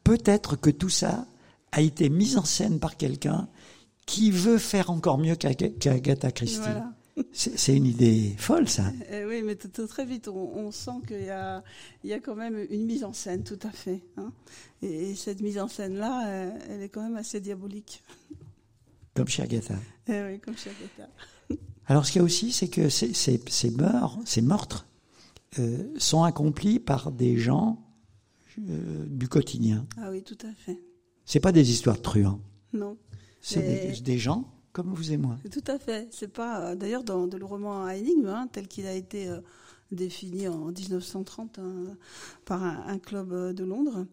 [0.04, 1.28] peut-être que tout ça
[1.72, 3.48] a été mis en scène par quelqu'un
[4.08, 6.58] qui veut faire encore mieux qu'Aga- qu'Agatha Christie.
[6.60, 6.94] Voilà.
[7.34, 8.86] C'est une idée folle, ça.
[9.12, 11.62] Eh oui, mais très vite, on, on sent qu'il y a,
[12.04, 14.02] il y a quand même une mise en scène, tout à fait.
[14.18, 14.32] hein.
[14.82, 18.02] Et, et cette mise en scène-là, euh, elle est quand même assez diabolique.
[19.14, 19.76] Comme chez Agatha.
[20.08, 21.12] Eh oui, comme chez Agatha.
[21.88, 24.88] Alors, ce qu'il y a aussi, c'est que ces, ces, ces meurtres, ces meurtres
[25.60, 27.80] euh, sont accomplis par des gens
[28.60, 29.86] euh, du quotidien.
[29.98, 30.82] Ah oui, tout à fait.
[31.26, 32.40] C'est pas des histoires de truands.
[32.74, 32.98] Non,
[33.42, 35.38] C'est Mais- des, des gens comme vous et moi.
[35.52, 36.08] tout à fait.
[36.12, 39.28] C'est pas, euh, d'ailleurs, dans, dans le roman à énigme, hein, tel qu'il a été
[39.92, 41.98] défini en 1930 hein,
[42.46, 44.06] par un, club euh, de Londres,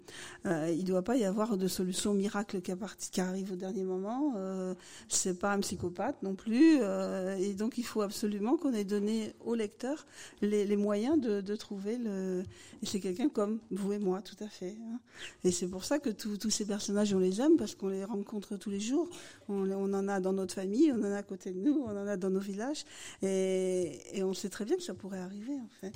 [0.46, 4.34] euh, il ne doit pas y avoir de solution miracle qui, arrive au dernier moment.
[4.36, 4.74] Euh,
[5.08, 9.34] c'est pas un psychopathe non plus, euh, et donc il faut absolument qu'on ait donné
[9.44, 10.06] au lecteur
[10.40, 12.42] les, moyens de, trouver le.
[12.82, 14.76] C'est quelqu'un comme vous et moi, tout à fait.
[14.80, 15.00] hein.
[15.44, 18.56] Et c'est pour ça que tous ces personnages, on les aime parce qu'on les rencontre
[18.56, 19.08] tous les jours.
[19.48, 22.06] On, en a dans notre famille, on en a à côté de nous, on en
[22.06, 22.84] a dans nos villages,
[23.22, 25.92] et, et on sait très bien que ça pourrait arriver en fait.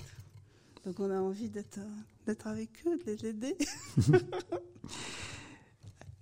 [0.84, 1.84] Donc on a envie d'être euh,
[2.26, 3.56] d'être avec eux, de les aider.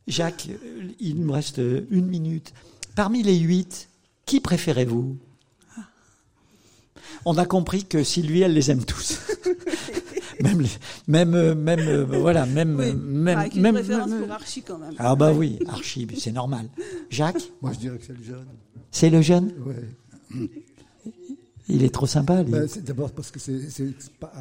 [0.06, 2.52] Jacques, euh, il me reste euh, une minute.
[2.96, 3.88] Parmi les huit,
[4.26, 5.16] qui préférez-vous?
[7.26, 9.20] On a compris que Sylvie, elle les aime tous.
[10.42, 10.68] même, les-
[11.06, 12.94] même, même, euh, voilà, même, Oui.
[12.94, 14.94] même, Avec une même- préférence même- pour Archie quand même.
[14.98, 16.68] Ah bah oui, Archie, c'est normal.
[17.10, 18.46] Jacques, Moi, je dirais que c'est le jeune.
[18.90, 19.52] c'est le jeune?
[19.66, 20.48] Ouais.
[21.70, 22.52] Il est trop sympa, lui.
[22.52, 23.60] Ben, c'est D'abord parce que c'est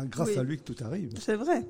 [0.09, 0.37] grâce Oui.
[0.37, 1.11] à lui que tout arrive.
[1.19, 1.65] C'est vrai.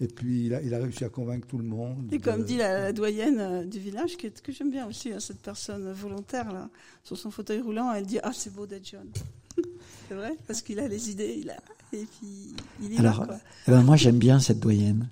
[0.00, 2.08] Et puis, il a, il a réussi à convaincre tout le monde.
[2.12, 5.12] Et comme de- dit la, la doyenne euh, du village, que, que j'aime bien aussi,
[5.12, 6.68] hein, cette personne volontaire là,
[7.04, 9.08] sur son fauteuil roulant, elle dit ah c'est beau d'être jeune.
[10.08, 10.32] c'est vrai?
[10.48, 11.56] Parce qu'il a les idées, il a
[11.92, 13.36] et puis il y Alors, va quoi.
[13.68, 15.08] eh ben, moi, j'aime bien cette doyenne.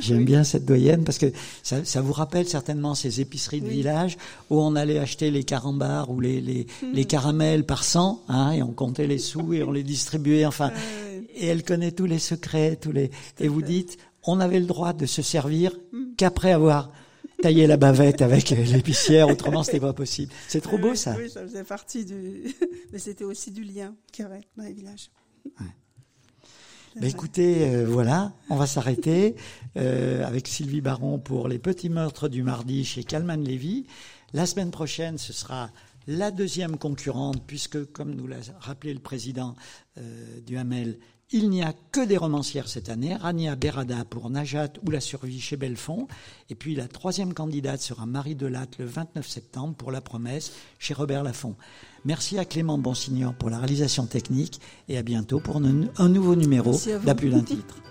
[0.00, 1.32] J'aime bien cette doyenne parce que
[1.62, 3.74] ça, ça vous rappelle certainement ces épiceries de Oui.
[3.76, 4.16] village
[4.50, 8.62] où on allait acheter les carambars ou les, les, les caramels par cent, hein, et
[8.62, 10.44] on comptait les sous et on les distribuait.
[10.46, 13.10] Enfin, Euh, et elle connaît tous les secrets, tous les.
[13.40, 15.76] Et vous dites, on avait le droit de se servir
[16.16, 16.90] qu'après avoir
[17.42, 20.32] tailler la bavette avec l'épicière, autrement c'était pas possible.
[20.48, 21.14] C'est trop beau ça.
[21.18, 22.54] Oui, ça faisait partie du.
[22.92, 25.10] Mais c'était aussi du lien qu'il y avait dans les villages.
[27.02, 29.36] Écoutez, euh, voilà, on va s'arrêter
[29.76, 33.86] euh, avec Sylvie Baron pour les petits meurtres du mardi chez Calman Lévy.
[34.32, 35.70] La semaine prochaine, ce sera
[36.06, 39.56] la deuxième concurrente, puisque, comme nous l'a rappelé le président
[39.98, 40.98] euh, du Hamel,
[41.32, 43.14] il n'y a que des romancières cette année.
[43.14, 46.06] Rania Berada pour Najat ou La survie chez Belfond.
[46.50, 50.94] Et puis la troisième candidate sera Marie Delatte le 29 septembre pour La promesse chez
[50.94, 51.56] Robert Laffont.
[52.04, 56.78] Merci à Clément Bonsignor pour la réalisation technique et à bientôt pour un nouveau numéro
[57.04, 57.82] d'À plus d'un titre.